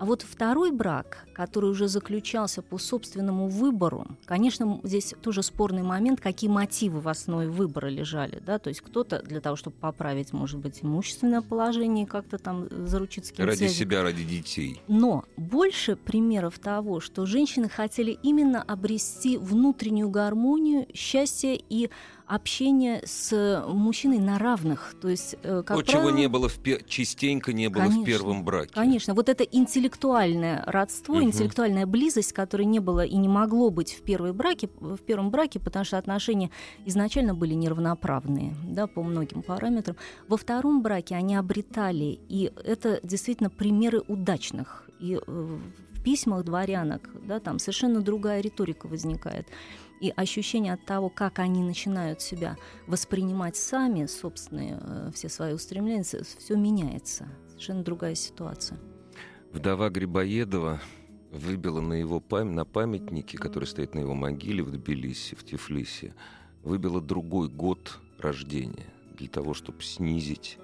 А 0.00 0.06
вот 0.06 0.22
второй 0.22 0.70
брак, 0.70 1.26
который 1.34 1.68
уже 1.68 1.86
заключался 1.86 2.62
по 2.62 2.78
собственному 2.78 3.48
выбору, 3.48 4.06
конечно, 4.24 4.80
здесь 4.82 5.12
тоже 5.20 5.42
спорный 5.42 5.82
момент, 5.82 6.22
какие 6.22 6.48
мотивы 6.48 7.00
в 7.00 7.08
основе 7.08 7.50
выбора 7.50 7.88
лежали, 7.88 8.40
да, 8.46 8.58
то 8.58 8.68
есть 8.68 8.80
кто-то 8.80 9.22
для 9.22 9.42
того, 9.42 9.56
чтобы 9.56 9.76
поправить, 9.76 10.32
может 10.32 10.58
быть, 10.58 10.78
имущественное 10.80 11.42
положение, 11.42 12.06
как-то 12.06 12.38
там 12.38 12.66
э, 12.70 12.86
заручиться 12.86 13.32
какими-то 13.32 13.50
Ради 13.50 13.58
связями. 13.58 13.76
себя, 13.78 14.02
ради 14.02 14.24
детей. 14.24 14.80
Но 14.88 15.26
больше 15.36 15.96
примеров 15.96 16.58
того, 16.58 17.00
что 17.00 17.26
женщины 17.26 17.68
хотели 17.68 18.18
именно 18.22 18.62
обрести 18.62 19.36
внутреннюю 19.36 20.08
гармонию, 20.08 20.86
счастье 20.94 21.60
и 21.68 21.90
общение 22.30 23.02
с 23.04 23.64
мужчиной 23.68 24.18
на 24.18 24.38
равных. 24.38 24.94
То 25.00 25.08
есть, 25.08 25.34
э, 25.42 25.62
как 25.66 25.76
То, 25.78 25.82
чего 25.82 26.02
правило, 26.02 26.16
не 26.16 26.28
было 26.28 26.48
в 26.48 26.58
пе- 26.58 26.80
частенько 26.86 27.52
не 27.52 27.68
было 27.68 27.82
в 27.82 27.86
Конечно, 27.88 28.04
первом 28.04 28.44
браке. 28.44 28.70
Конечно, 28.72 29.14
вот 29.14 29.28
это 29.28 29.42
интеллектуальное 29.42 30.62
родство, 30.66 31.16
Мгм. 31.16 31.24
интеллектуальная 31.24 31.86
близость, 31.86 32.32
которой 32.32 32.66
не 32.66 32.78
было 32.78 33.04
и 33.04 33.16
не 33.16 33.28
могло 33.28 33.70
быть 33.70 33.92
в, 33.92 34.02
первой 34.02 34.32
браке, 34.32 34.70
в 34.78 34.98
первом 34.98 35.30
браке, 35.30 35.58
потому 35.58 35.84
что 35.84 35.98
отношения 35.98 36.50
изначально 36.86 37.34
были 37.34 37.54
неравноправные 37.54 38.54
да, 38.64 38.86
по 38.86 39.02
многим 39.02 39.42
параметрам. 39.42 39.96
Во 40.28 40.36
втором 40.36 40.82
браке 40.82 41.16
они 41.16 41.34
обретали, 41.34 42.20
и 42.28 42.52
это 42.64 43.00
действительно 43.02 43.50
примеры 43.50 44.02
удачных. 44.06 44.88
И 45.00 45.14
э, 45.14 45.20
в 45.26 46.02
письмах 46.02 46.44
дворянок 46.44 47.10
да, 47.26 47.40
там 47.40 47.58
совершенно 47.58 48.00
другая 48.00 48.40
риторика 48.40 48.86
возникает. 48.86 49.48
И 50.00 50.10
ощущение 50.16 50.72
от 50.72 50.84
того, 50.86 51.10
как 51.10 51.38
они 51.38 51.62
начинают 51.62 52.22
себя 52.22 52.56
воспринимать 52.86 53.56
сами, 53.56 54.06
собственные 54.06 54.78
э, 54.80 55.10
все 55.14 55.28
свои 55.28 55.52
устремления, 55.52 56.02
все 56.02 56.56
меняется. 56.56 57.28
Совершенно 57.48 57.84
другая 57.84 58.14
ситуация. 58.14 58.78
Вдова 59.52 59.90
Грибоедова 59.90 60.80
выбила 61.30 61.80
на 61.80 61.94
его 61.94 62.18
пам- 62.18 62.52
на 62.52 62.64
памятнике, 62.64 63.36
который 63.36 63.66
стоит 63.66 63.94
на 63.94 64.00
его 64.00 64.14
могиле 64.14 64.62
в 64.62 64.70
Тбилиси, 64.70 65.34
в 65.34 65.44
Тифлисе, 65.44 66.14
выбила 66.62 67.02
другой 67.02 67.48
год 67.48 67.98
рождения 68.18 68.86
для 69.18 69.28
того, 69.28 69.52
чтобы 69.52 69.82
снизить 69.82 70.58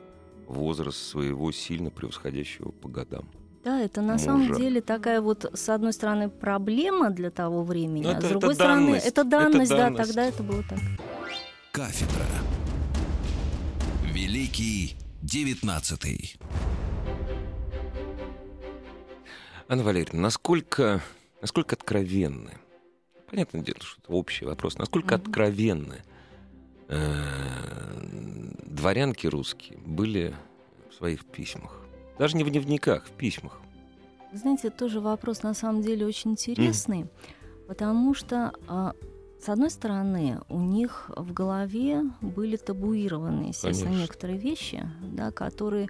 возраст 0.47 0.99
своего 0.99 1.53
сильно 1.53 1.91
превосходящего 1.91 2.71
по 2.71 2.89
годам. 2.89 3.29
Да, 3.67 3.81
это 3.81 4.01
на 4.01 4.13
мужа. 4.13 4.25
самом 4.27 4.55
деле 4.55 4.81
такая 4.81 5.21
вот, 5.21 5.51
с 5.53 5.69
одной 5.69 5.93
стороны, 5.93 6.29
проблема 6.31 7.11
для 7.11 7.33
того 7.33 7.65
времени, 7.65 8.05
Ну, 8.05 8.11
а 8.11 8.13
это- 8.13 8.27
с 8.29 8.31
другой 8.31 8.51
это 8.51 8.55
стороны, 8.55 8.87
данность. 8.87 9.07
это 9.07 9.21
Это 9.23 9.31
данность, 9.31 9.71
да, 9.73 9.77
данность. 9.77 10.07
тогда 10.07 10.25
это 10.25 10.43
было 10.45 10.63
так. 10.63 10.79
Кафедра. 11.73 12.25
Великий 14.05 14.95
девятнадцатый. 15.21 16.37
Анна 19.69 19.83
Валерьевна, 19.83 20.21
насколько, 20.23 21.01
насколько 21.43 21.75
откровенны, 21.75 22.53
понятное 23.29 23.63
дело, 23.63 23.79
что 23.83 24.01
это 24.01 24.13
общий 24.13 24.45
вопрос, 24.45 24.79
насколько 24.79 25.17
Мгм. 25.17 25.25
откровенны 25.27 26.03
э, 26.89 26.99
дворянки 28.65 29.27
русские 29.27 29.77
были 29.79 30.37
в 30.89 30.95
своих 30.95 31.25
письмах? 31.25 31.81
Даже 32.19 32.37
не 32.37 32.45
в 32.45 32.51
дневниках, 32.51 33.05
в 33.07 33.11
письмах. 33.11 33.61
Знаете, 34.33 34.71
тоже 34.71 35.01
вопрос 35.01 35.43
на 35.43 35.55
самом 35.55 35.83
деле 35.83 36.07
очень 36.07 36.33
интересный, 36.33 37.07
потому 37.69 38.15
что, 38.15 38.53
а, 38.69 38.93
с 39.41 39.49
одной 39.49 39.71
стороны, 39.71 40.41
у 40.49 40.61
них 40.61 41.11
в 41.17 41.33
голове 41.33 42.03
были 42.21 42.57
табуированы, 42.57 43.49
естественно, 43.49 43.91
Конечно. 43.91 44.03
некоторые 44.03 44.39
вещи, 44.39 44.83
да, 45.03 45.31
которые 45.31 45.89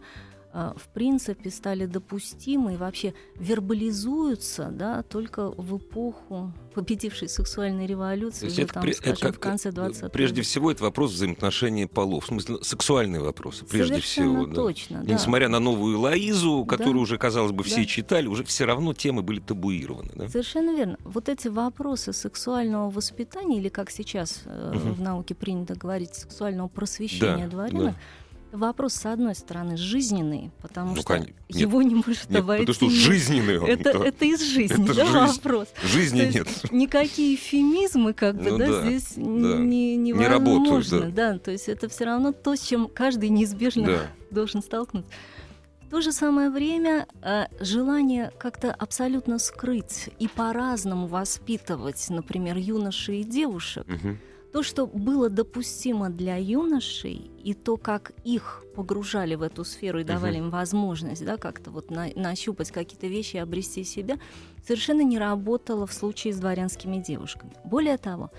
в 0.77 0.89
принципе 0.95 1.51
стали 1.51 1.85
допустимы 1.87 2.75
и 2.75 2.77
вообще 2.77 3.13
вербализуются 3.39 4.71
да, 4.73 5.03
только 5.03 5.51
в 5.51 5.77
эпоху 5.77 6.53
победившей 6.75 7.29
сексуальной 7.29 7.87
революции, 7.87 8.47
уже, 8.47 8.67
там, 8.67 8.85
пре- 8.85 8.93
скажем, 8.95 9.29
как- 9.29 9.37
в 9.37 9.39
конце 9.39 9.71
20 9.73 10.13
Прежде 10.13 10.43
всего, 10.43 10.71
это 10.71 10.83
вопрос 10.85 11.13
взаимоотношений 11.13 11.87
полов. 11.87 12.25
В 12.25 12.29
смысле, 12.29 12.57
сексуальные 12.63 13.21
вопросы, 13.23 13.65
прежде 13.65 13.95
Совершенно 13.95 14.33
всего. 14.43 14.47
да. 14.47 14.55
точно, 14.55 15.03
И 15.03 15.07
да. 15.07 15.15
Несмотря 15.15 15.49
на 15.49 15.59
новую 15.61 15.99
Лоизу, 16.01 16.65
которую 16.67 16.95
Да. 16.97 17.01
уже, 17.01 17.19
казалось 17.19 17.53
бы, 17.53 17.63
все 17.65 17.77
Да. 17.81 17.85
читали, 17.87 18.27
уже 18.27 18.45
все 18.45 18.65
равно 18.67 18.95
темы 18.95 19.23
были 19.23 19.41
табуированы. 19.41 20.11
да? 20.15 20.29
Совершенно 20.29 20.75
верно. 20.77 20.97
Вот 21.05 21.29
эти 21.29 21.49
вопросы 21.49 22.13
сексуального 22.13 22.91
воспитания, 22.91 23.59
или 23.59 23.69
как 23.69 23.91
сейчас 23.91 24.43
э, 24.47 24.73
Мгм. 24.75 24.93
в 24.95 25.01
науке 25.01 25.35
принято 25.35 25.75
говорить, 25.75 26.15
сексуального 26.15 26.69
просвещения 26.69 27.45
Да, 27.45 27.51
дворянок, 27.51 27.95
вопрос, 28.57 28.95
с 28.95 29.07
одной 29.07 29.35
стороны, 29.35 29.77
жизненный, 29.77 30.51
потому 30.63 30.91
Ну, 30.91 30.97
что 30.97 31.05
кон- 31.05 31.21
нет, 31.21 31.31
его 31.49 31.83
не 31.83 31.95
может 31.95 32.29
Нет, 32.31 32.41
обойти. 32.41 32.67
потому 32.67 32.91
что 32.91 33.01
жизненный 33.01 33.59
он. 33.59 33.67
это, 33.69 33.99
да. 33.99 34.05
это 34.07 34.25
из 34.25 34.41
жизни, 34.43 34.85
Это 34.85 34.95
да, 34.95 35.05
жизнь. 35.07 35.37
вопрос. 35.37 35.69
Жизни 35.85 36.19
То 36.19 36.25
есть 36.25 36.35
нет. 36.65 36.73
Никакие 36.73 37.35
эфемизмы, 37.35 38.13
как 38.13 38.37
бы, 38.37 38.51
Ну 38.51 38.59
да, 38.59 38.67
да, 38.67 38.83
здесь 38.87 39.13
да. 39.17 39.23
не, 39.23 39.97
Не 39.97 40.13
работают, 40.13 40.87
невозможно. 40.91 41.11
да. 41.13 41.39
то 41.39 41.51
есть 41.51 41.69
это 41.69 41.89
все 41.89 42.05
равно 42.05 42.33
то, 42.33 42.57
с 42.57 42.61
чем 42.61 42.89
каждый 42.89 43.29
неизбежно 43.29 43.87
Да. 43.87 44.11
должен 44.31 44.63
столкнуться. 44.63 45.11
В 45.83 45.89
то 45.89 46.01
же 46.01 46.11
самое 46.11 46.51
время 46.51 47.07
э, 47.23 47.45
желание 47.61 48.33
как-то 48.39 48.73
абсолютно 48.73 49.39
скрыть 49.39 50.11
и 50.19 50.27
по-разному 50.27 51.07
воспитывать, 51.07 52.05
например, 52.09 52.57
юношей 52.57 53.21
и 53.21 53.25
девушек, 53.25 53.87
Мгм. 53.87 54.19
То, 54.53 54.63
что 54.63 54.87
было 54.87 55.29
допустимо 55.29 56.09
для 56.09 56.37
юношей, 56.37 57.31
и 57.43 57.55
то, 57.55 57.77
как 57.77 58.13
их 58.25 58.65
погружали 58.75 59.35
в 59.35 59.43
эту 59.43 59.65
сферу 59.65 60.01
и 60.01 60.05
давали 60.05 60.39
им 60.39 60.51
возможность 60.51 61.25
да, 61.25 61.37
как-то 61.37 61.71
вот 61.71 61.91
на- 61.91 62.13
нащупать 62.15 62.71
какие-то 62.71 63.07
вещи 63.07 63.37
и 63.37 63.41
обрести 63.41 63.85
себя, 63.85 64.19
совершенно 64.67 65.03
не 65.03 65.19
работало 65.19 65.87
в 65.87 65.93
случае 65.93 66.33
с 66.33 66.39
дворянскими 66.39 66.97
девушками. 66.97 67.53
Более 67.65 67.99
того, 67.99 68.31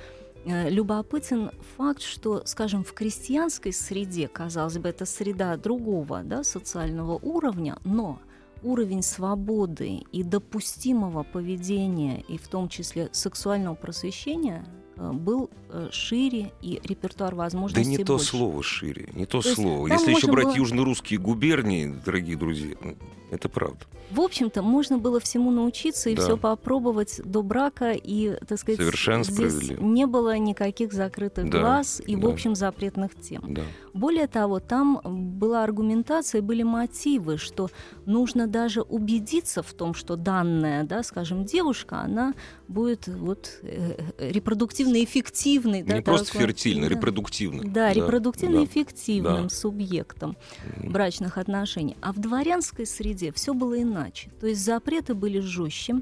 Э, 0.49 0.69
любопытен 0.69 1.51
факт, 1.75 2.01
что, 2.01 2.43
скажем, 2.45 2.86
в 2.86 2.93
крестьянской 2.93 3.73
среде, 3.73 4.29
казалось 4.29 4.77
бы, 4.77 4.88
это 4.88 5.05
среда 5.05 5.57
другого 5.57 6.23
да, 6.23 6.43
социального 6.43 7.19
уровня, 7.21 7.77
но 7.84 8.19
уровень 8.63 9.03
свободы 9.03 10.03
и 10.11 10.23
допустимого 10.23 11.23
поведения, 11.23 12.21
и 12.21 12.38
в 12.38 12.47
том 12.47 12.69
числе 12.69 13.09
сексуального 13.11 13.75
просвещения, 13.75 14.65
был 14.97 15.49
э, 15.69 15.89
шире 15.91 16.51
и 16.61 16.79
репертуар 16.83 17.35
возможностей 17.35 17.83
Да 17.83 17.89
не 17.89 17.97
больше. 17.97 18.05
то 18.05 18.17
слово 18.19 18.63
шире, 18.63 19.09
не 19.13 19.25
то, 19.25 19.41
То 19.41 19.53
слово. 19.55 19.87
есть 19.87 20.01
Если 20.01 20.15
еще 20.15 20.31
брать 20.31 20.45
было- 20.47 20.55
южно-русские 20.55 21.19
губернии, 21.19 21.93
дорогие 22.05 22.35
друзья, 22.37 22.75
ну, 22.81 22.95
это 23.32 23.49
правда. 23.49 23.80
В 24.11 24.21
общем-то, 24.21 24.61
можно 24.61 24.97
было 24.97 25.19
всему 25.19 25.51
научиться 25.51 26.09
и 26.09 26.15
Да. 26.15 26.21
все 26.21 26.38
попробовать 26.38 27.19
до 27.25 27.41
брака, 27.43 27.91
и, 27.91 28.38
так 28.47 28.57
сказать, 28.57 28.80
Совершенно 28.80 29.23
здесь 29.25 29.71
не 29.80 30.05
было 30.07 30.38
никаких 30.38 30.93
закрытых 30.93 31.49
Да, 31.49 31.59
глаз 31.59 32.01
и, 32.05 32.15
в 32.15 32.21
да. 32.21 32.28
общем, 32.30 32.55
запретных 32.55 33.19
тем. 33.19 33.53
Да. 33.53 33.63
Более 33.93 34.28
того, 34.28 34.59
там 34.61 35.01
была 35.38 35.63
аргументация, 35.65 36.41
были 36.41 36.63
мотивы, 36.63 37.38
что 37.38 37.69
нужно 38.05 38.47
даже 38.47 38.82
убедиться 38.82 39.61
в 39.61 39.73
том, 39.73 39.93
что 39.93 40.15
данная, 40.15 40.86
да, 40.86 41.03
скажем, 41.03 41.43
девушка, 41.43 41.99
она 41.99 42.34
будет 42.69 43.07
вот 43.07 43.59
э, 43.63 43.97
э, 44.19 44.32
репродуктивно 44.32 45.03
эффективной. 45.03 45.84
да, 45.84 45.95
не 45.97 46.01
просто 46.01 46.28
такой- 46.32 46.47
фертильно, 46.47 46.88
да. 46.88 46.95
репродуктивно. 46.95 47.63
Да, 47.65 47.91
репродуктивно 47.91 48.59
да. 48.59 48.63
эффективным 48.65 49.43
Да. 49.43 49.49
субъектом 49.49 50.38
М. 50.78 50.91
брачных 50.93 51.38
отношений. 51.38 51.97
А 52.01 52.13
в 52.13 52.19
дворянской 52.19 52.86
среде 52.86 53.16
все 53.34 53.53
было 53.53 53.82
иначе. 53.82 54.30
То 54.39 54.47
есть 54.47 54.63
запреты 54.63 55.13
были 55.13 55.39
жестче, 55.39 56.01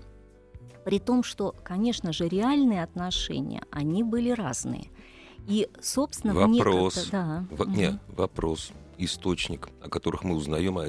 при 0.84 0.99
том, 0.99 1.24
что, 1.24 1.55
конечно 1.63 2.13
же, 2.13 2.28
реальные 2.28 2.84
отношения, 2.84 3.63
они 3.72 4.03
были 4.03 4.30
разные. 4.30 4.89
И, 5.47 5.68
собственно, 5.82 6.34
Вопрос. 6.34 6.95
как-то- 6.95 7.11
да, 7.11 7.47
Во-. 7.51 7.66
Не, 7.66 7.99
вопрос, 8.07 8.72
источник, 8.97 9.70
о 9.82 9.89
которых 9.89 10.24
мы 10.24 10.36
узнаем, 10.36 10.78
а 10.78 10.86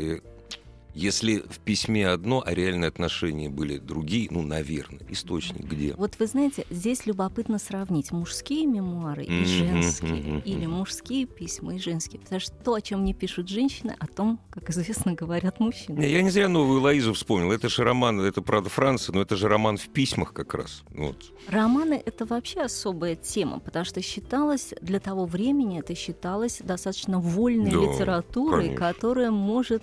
если 0.96 1.40
в 1.40 1.58
письме 1.58 2.08
одно, 2.08 2.42
а 2.44 2.54
реальные 2.54 2.88
отношения 2.88 3.50
были 3.50 3.76
другие, 3.76 4.28
ну, 4.30 4.40
наверное, 4.40 5.02
источник 5.10 5.66
где? 5.66 5.92
Вот 5.94 6.18
вы 6.18 6.26
знаете, 6.26 6.64
здесь 6.70 7.04
любопытно 7.04 7.58
сравнить 7.58 8.12
мужские 8.12 8.66
мемуары 8.66 9.24
и 9.24 9.44
женские, 9.44 10.40
или 10.40 10.64
мужские 10.64 11.26
письма 11.26 11.74
и 11.74 11.78
женские. 11.78 12.20
Потому 12.20 12.40
что 12.40 12.52
то, 12.52 12.74
о 12.74 12.80
чем 12.80 13.04
не 13.04 13.12
пишут 13.12 13.48
женщины, 13.48 13.94
о 13.98 14.06
том, 14.06 14.40
как 14.50 14.70
известно, 14.70 15.12
говорят 15.12 15.60
мужчины. 15.60 15.98
Не, 15.98 16.10
я 16.10 16.22
не 16.22 16.30
зря 16.30 16.48
новую 16.48 16.80
Лоизу 16.80 17.12
вспомнил. 17.12 17.52
Это 17.52 17.68
же 17.68 17.84
роман, 17.84 18.20
это 18.20 18.40
правда 18.40 18.70
Франция, 18.70 19.14
но 19.14 19.20
это 19.20 19.36
же 19.36 19.48
роман 19.48 19.76
в 19.76 19.88
письмах 19.90 20.32
как 20.32 20.54
раз. 20.54 20.82
Вот. 20.90 21.30
Романы— 21.48 22.02
это 22.06 22.24
вообще 22.24 22.62
особая 22.62 23.16
тема, 23.16 23.60
потому 23.60 23.84
что 23.84 24.00
считалось, 24.00 24.72
для 24.80 25.00
того 25.00 25.26
времени 25.26 25.78
это 25.78 25.94
считалось 25.94 26.60
достаточно 26.64 27.20
вольной 27.20 27.70
Да, 27.70 27.76
литературой, 27.80 28.68
конечно. 28.68 28.86
которая 28.86 29.30
может 29.30 29.82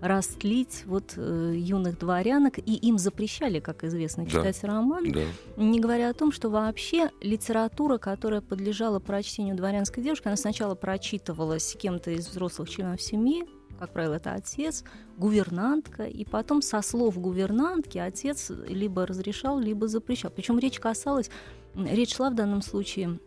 растлить 0.00 0.82
вот 0.86 1.14
э, 1.16 1.52
юных 1.56 1.98
дворянок, 1.98 2.58
и 2.58 2.74
им 2.74 2.98
запрещали, 2.98 3.60
как 3.60 3.84
известно, 3.84 4.24
Да. 4.24 4.30
читать 4.30 4.62
романы, 4.64 5.12
Да. 5.12 5.22
не 5.56 5.80
говоря 5.80 6.10
о 6.10 6.14
том, 6.14 6.32
что 6.32 6.50
вообще 6.50 7.10
литература, 7.20 7.98
которая 7.98 8.40
подлежала 8.40 8.98
прочтению 9.00 9.56
дворянской 9.56 10.02
девушки, 10.02 10.26
она 10.28 10.36
сначала 10.36 10.74
прочитывалась 10.74 11.76
кем-то 11.78 12.10
из 12.10 12.28
взрослых 12.28 12.68
членов 12.68 13.00
семьи, 13.00 13.44
как 13.78 13.92
правило, 13.92 14.14
это 14.14 14.32
отец, 14.34 14.84
гувернантка, 15.16 16.04
и 16.04 16.24
потом 16.24 16.62
со 16.62 16.80
слов 16.80 17.18
гувернантки 17.18 17.98
отец 17.98 18.50
либо 18.68 19.04
разрешал, 19.06 19.58
либо 19.58 19.88
запрещал. 19.88 20.30
Причем 20.30 20.58
речь 20.58 20.78
касалась, 20.78 21.28
речь 21.74 22.14
шла 22.14 22.30
в 22.30 22.34
данном 22.34 22.62
случае 22.62 23.18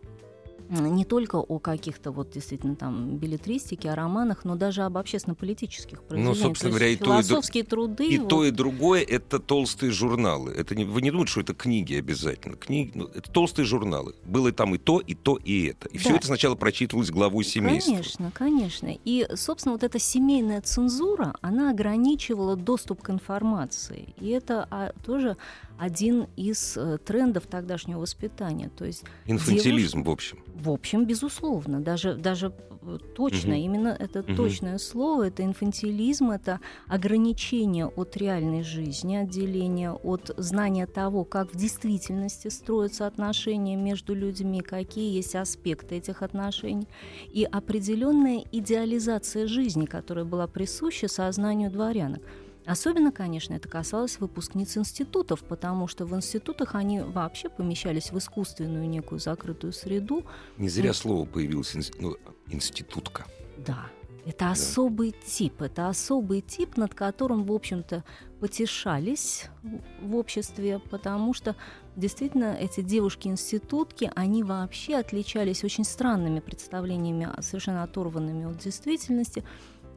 не 0.69 1.05
только 1.05 1.37
о 1.37 1.59
каких-то 1.59 2.11
вот 2.11 2.31
действительно 2.31 2.75
там 2.75 3.17
билетристике, 3.17 3.91
о 3.91 3.95
романах, 3.95 4.45
но 4.45 4.55
даже 4.55 4.83
об 4.83 4.97
общественно-политических 4.97 6.03
произведениях. 6.03 6.37
Ну, 6.37 6.43
собственно 6.43 6.71
То 6.71 6.77
говоря, 6.77 6.91
и 6.91 6.95
то, 6.95 7.05
философские 7.05 7.63
труды. 7.63 8.07
И 8.07 8.17
вот. 8.17 8.27
то, 8.27 8.43
и 8.45 8.51
другое— 8.51 9.01
это 9.07 9.39
толстые 9.39 9.91
журналы. 9.91 10.51
Это 10.51 10.75
не, 10.75 10.85
вы 10.85 11.01
не 11.01 11.11
думаете, 11.11 11.31
что 11.31 11.41
это 11.41 11.53
книги 11.53 11.95
обязательно. 11.95 12.55
Книги, 12.55 12.91
ну, 12.95 13.05
это 13.05 13.31
толстые 13.31 13.65
журналы. 13.65 14.15
Было 14.25 14.51
там 14.51 14.75
и 14.75 14.77
то, 14.77 14.99
и 14.99 15.15
то, 15.15 15.37
и 15.37 15.67
это. 15.67 15.87
И 15.89 15.97
все 15.97 16.09
Да. 16.09 16.15
это 16.17 16.27
сначала 16.27 16.55
прочитывалось 16.55 17.11
главой 17.11 17.43
семейства. 17.43 17.91
Конечно, 17.91 18.31
конечно. 18.33 18.89
И, 19.05 19.27
собственно, 19.35 19.73
вот 19.73 19.83
эта 19.83 19.99
семейная 19.99 20.61
цензура, 20.61 21.35
она 21.41 21.69
ограничивала 21.71 22.55
доступ 22.55 23.01
к 23.01 23.09
информации. 23.09 24.13
И 24.19 24.29
это 24.29 24.67
а, 24.69 24.91
тоже 25.05 25.37
один 25.77 26.27
из 26.35 26.75
э, 26.77 26.97
трендов 26.97 27.47
тогдашнего 27.47 27.99
воспитания. 27.99 28.69
То 28.69 28.85
есть, 28.85 29.03
Инфантилизм, 29.25 30.03
в 30.03 30.09
общем. 30.09 30.39
в 30.55 30.69
общем, 30.69 31.05
безусловно, 31.05 31.81
даже, 31.81 32.15
даже 32.15 32.51
э, 32.81 32.97
точно, 33.15 33.49
Мгм. 33.51 33.59
именно 33.59 33.87
это 33.99 34.19
Мгм. 34.23 34.35
точное 34.35 34.77
слово, 34.77 35.27
это 35.27 35.43
инфантилизм, 35.43 36.31
это 36.31 36.59
ограничение 36.87 37.85
от 37.85 38.15
реальной 38.17 38.63
жизни, 38.63 39.15
отделение 39.15 39.91
от 39.91 40.33
знания 40.37 40.87
того, 40.87 41.23
как 41.23 41.53
в 41.53 41.57
действительности 41.57 42.47
строятся 42.47 43.05
отношения 43.07 43.75
между 43.75 44.13
людьми, 44.15 44.61
какие 44.61 45.13
есть 45.15 45.35
аспекты 45.35 45.95
этих 45.95 46.21
отношений, 46.21 46.87
и 47.29 47.43
определенная 47.43 48.43
идеализация 48.51 49.47
жизни, 49.47 49.85
которая 49.85 50.25
была 50.25 50.47
присуща 50.47 51.07
сознанию 51.07 51.69
дворянок. 51.71 52.21
Особенно, 52.67 53.13
конечно, 53.13 53.53
это 53.53 53.69
касалось 53.69 54.19
выпускниц 54.19 54.75
институтов, 54.77 55.41
потому 55.43 55.87
что 55.87 56.05
в 56.05 56.13
институтах 56.13 56.75
они 56.75 56.99
вообще 56.99 57.47
помещались 57.49 58.11
в 58.11 58.17
искусственную 58.17 58.89
некую 58.89 59.19
закрытую 59.19 59.71
среду, 59.71 60.25
Не 60.57 60.67
зря 60.67 60.89
Ну. 60.89 60.93
слово 60.93 61.25
появилось, 61.25 61.73
ну, 61.99 62.17
институтка. 62.49 63.25
Да, 63.57 63.85
это 64.25 64.51
особый 64.51 65.15
тип, 65.25 65.61
это 65.61 65.87
особый 65.87 66.41
тип, 66.41 66.75
над 66.75 66.93
которым, 66.93 67.45
в 67.45 67.53
общем-то, 67.53 68.03
потешались 68.41 69.45
в- 69.63 70.09
в 70.09 70.15
обществе, 70.15 70.79
потому 70.91 71.33
что 71.33 71.55
действительно 71.95 72.53
эти 72.59 72.81
девушки-институтки, 72.81 74.11
они 74.15 74.43
вообще 74.43 74.97
отличались 74.97 75.63
очень 75.63 75.83
странными 75.85 76.41
представлениями, 76.41 77.27
а, 77.33 77.41
совершенно 77.41 77.83
оторванными 77.83 78.45
от 78.45 78.57
действительности. 78.57 79.43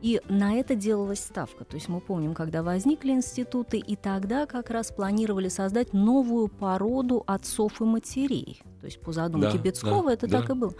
И 0.02 0.20
на 0.28 0.54
это 0.54 0.74
делалась 0.74 1.20
ставка. 1.20 1.64
То 1.64 1.76
есть 1.76 1.88
мы 1.88 2.00
помним, 2.00 2.34
когда 2.34 2.62
возникли 2.62 3.10
институты, 3.10 3.78
и 3.78 3.96
тогда 3.96 4.46
как 4.46 4.70
раз 4.70 4.90
планировали 4.90 5.48
создать 5.48 5.92
новую 5.92 6.48
породу 6.48 7.22
отцов 7.26 7.80
и 7.80 7.84
матерей. 7.84 8.60
То 8.80 8.86
есть 8.86 9.00
по 9.00 9.12
задумке 9.12 9.58
Да, 9.58 9.58
Бецкого 9.58 10.06
да, 10.06 10.12
это 10.14 10.26
да. 10.26 10.40
так 10.40 10.50
и 10.50 10.54
было. 10.54 10.74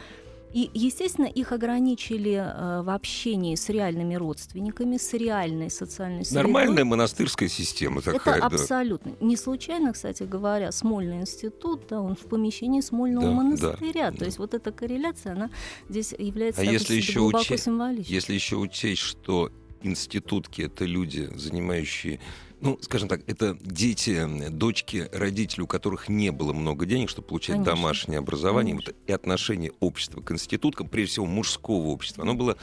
И, 0.52 0.68
естественно, 0.74 1.26
их 1.26 1.52
ограничили 1.52 2.32
э, 2.32 2.82
в 2.82 2.90
общении 2.90 3.54
с 3.54 3.68
реальными 3.68 4.16
родственниками, 4.16 4.96
с 4.96 5.12
реальной 5.14 5.70
социальной 5.70 6.24
средой. 6.24 6.42
Нормальная 6.42 6.84
монастырская 6.84 7.48
система 7.48 8.02
такая, 8.02 8.38
Это 8.38 8.48
да. 8.50 8.56
абсолютно. 8.56 9.12
Не 9.20 9.36
случайно, 9.36 9.92
кстати 9.92 10.24
говоря, 10.24 10.72
Смольный 10.72 11.20
институт, 11.20 11.82
да, 11.88 12.00
он 12.00 12.16
в 12.16 12.26
помещении 12.26 12.80
Смольного 12.80 13.26
Да, 13.26 13.32
монастыря. 13.32 14.10
да, 14.10 14.18
То 14.18 14.24
есть 14.24 14.38
вот 14.38 14.54
эта 14.54 14.72
корреляция, 14.72 15.32
она 15.32 15.50
здесь 15.88 16.12
является 16.18 16.62
А 16.62 16.64
если 16.64 16.94
еще 16.96 17.20
глубоко 17.20 17.42
учесть- 17.44 17.64
символичной. 17.64 18.12
Если 18.14 18.34
еще 18.34 18.56
учесть, 18.56 19.02
что 19.02 19.52
институтки— 19.82 20.62
это 20.62 20.84
люди, 20.84 21.28
занимающие... 21.36 22.20
Ну, 22.60 22.78
скажем 22.82 23.08
так, 23.08 23.22
это 23.26 23.56
дети, 23.60 24.26
дочки 24.50 25.08
родителей, 25.12 25.64
у 25.64 25.66
которых 25.66 26.08
не 26.08 26.30
было 26.30 26.52
много 26.52 26.84
денег, 26.84 27.08
чтобы 27.08 27.28
получать 27.28 27.56
Конечно. 27.56 27.74
домашнее 27.74 28.18
образование. 28.18 28.74
Конечно. 28.74 28.92
Вот, 28.92 29.08
и 29.08 29.12
отношение 29.12 29.72
общества 29.80 30.20
к 30.20 30.30
институткам, 30.32 30.88
прежде 30.88 31.12
всего 31.12 31.26
мужского 31.26 31.86
общества, 31.86 32.22
оно 32.22 32.34
было, 32.34 32.58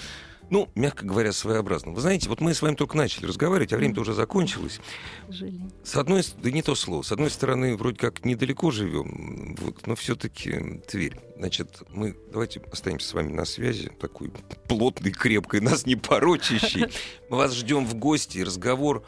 ну, 0.52 0.70
мягко 0.76 1.04
говоря, 1.04 1.32
своеобразным. 1.34 1.96
Вы 1.96 2.02
знаете, 2.02 2.30
вот 2.30 2.42
мы 2.42 2.54
с 2.54 2.62
вами 2.62 2.76
только 2.76 2.96
начали 2.96 3.26
разговаривать, 3.26 3.74
а 3.74 3.78
время-то 3.78 4.02
уже 4.02 4.14
закончилось. 4.14 4.80
сожалению. 5.28 5.72
С 5.84 5.96
одной, 5.96 6.22
с- 6.24 6.34
да 6.34 6.52
не 6.52 6.62
то 6.62 6.76
слово, 6.76 7.02
с 7.02 7.12
одной 7.12 7.32
стороны, 7.32 7.76
вроде 7.76 7.98
как 7.98 8.24
недалеко 8.24 8.70
живем, 8.70 9.56
вот, 9.60 9.88
но 9.88 9.96
все-таки 9.96 10.80
Тверь. 10.88 11.18
Значит, 11.38 11.82
мы 11.90 12.16
давайте 12.32 12.62
останемся 12.72 13.08
с 13.10 13.14
вами 13.16 13.32
на 13.34 13.46
связи, 13.46 13.92
такой 14.00 14.32
плотной, 14.68 15.12
крепкой, 15.12 15.62
нас 15.62 15.88
не 15.88 15.96
порочащей. 15.96 16.86
Мы 17.30 17.38
вас 17.38 17.54
ждем 17.56 17.86
в 17.86 17.96
гости, 17.96 18.40
разговор 18.40 19.04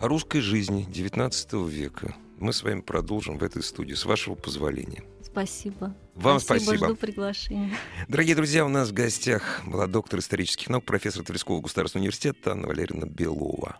о 0.00 0.08
русской 0.08 0.40
жизни 0.40 0.88
XIX 0.90 1.68
века. 1.68 2.16
Мы 2.38 2.54
с 2.54 2.62
вами 2.62 2.80
продолжим 2.80 3.36
в 3.36 3.44
этой 3.44 3.62
студии, 3.62 3.92
с 3.92 4.06
вашего 4.06 4.34
позволения. 4.34 5.04
Спасибо. 5.22 5.94
Вам 6.14 6.40
спасибо. 6.40 6.86
Жду 6.86 6.96
приглашения. 6.96 7.76
Дорогие 8.08 8.34
друзья, 8.34 8.64
у 8.64 8.68
нас 8.68 8.88
в 8.88 8.92
гостях 8.94 9.60
была 9.66 9.86
доктор 9.86 10.20
исторических 10.20 10.70
наук, 10.70 10.84
профессор 10.84 11.22
Тверского 11.22 11.60
государственного 11.60 12.04
университета 12.04 12.52
Анна 12.52 12.66
Валерьевна 12.66 13.06
Белова. 13.06 13.78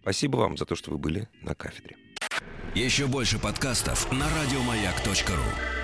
Спасибо 0.00 0.38
вам 0.38 0.56
за 0.56 0.64
то, 0.64 0.74
что 0.74 0.90
вы 0.90 0.98
были 0.98 1.28
на 1.42 1.54
кафедре. 1.54 1.96
Еще 2.74 3.06
больше 3.06 3.38
подкастов 3.38 4.10
на 4.10 4.26
радиомаяк.ру. 4.30 5.77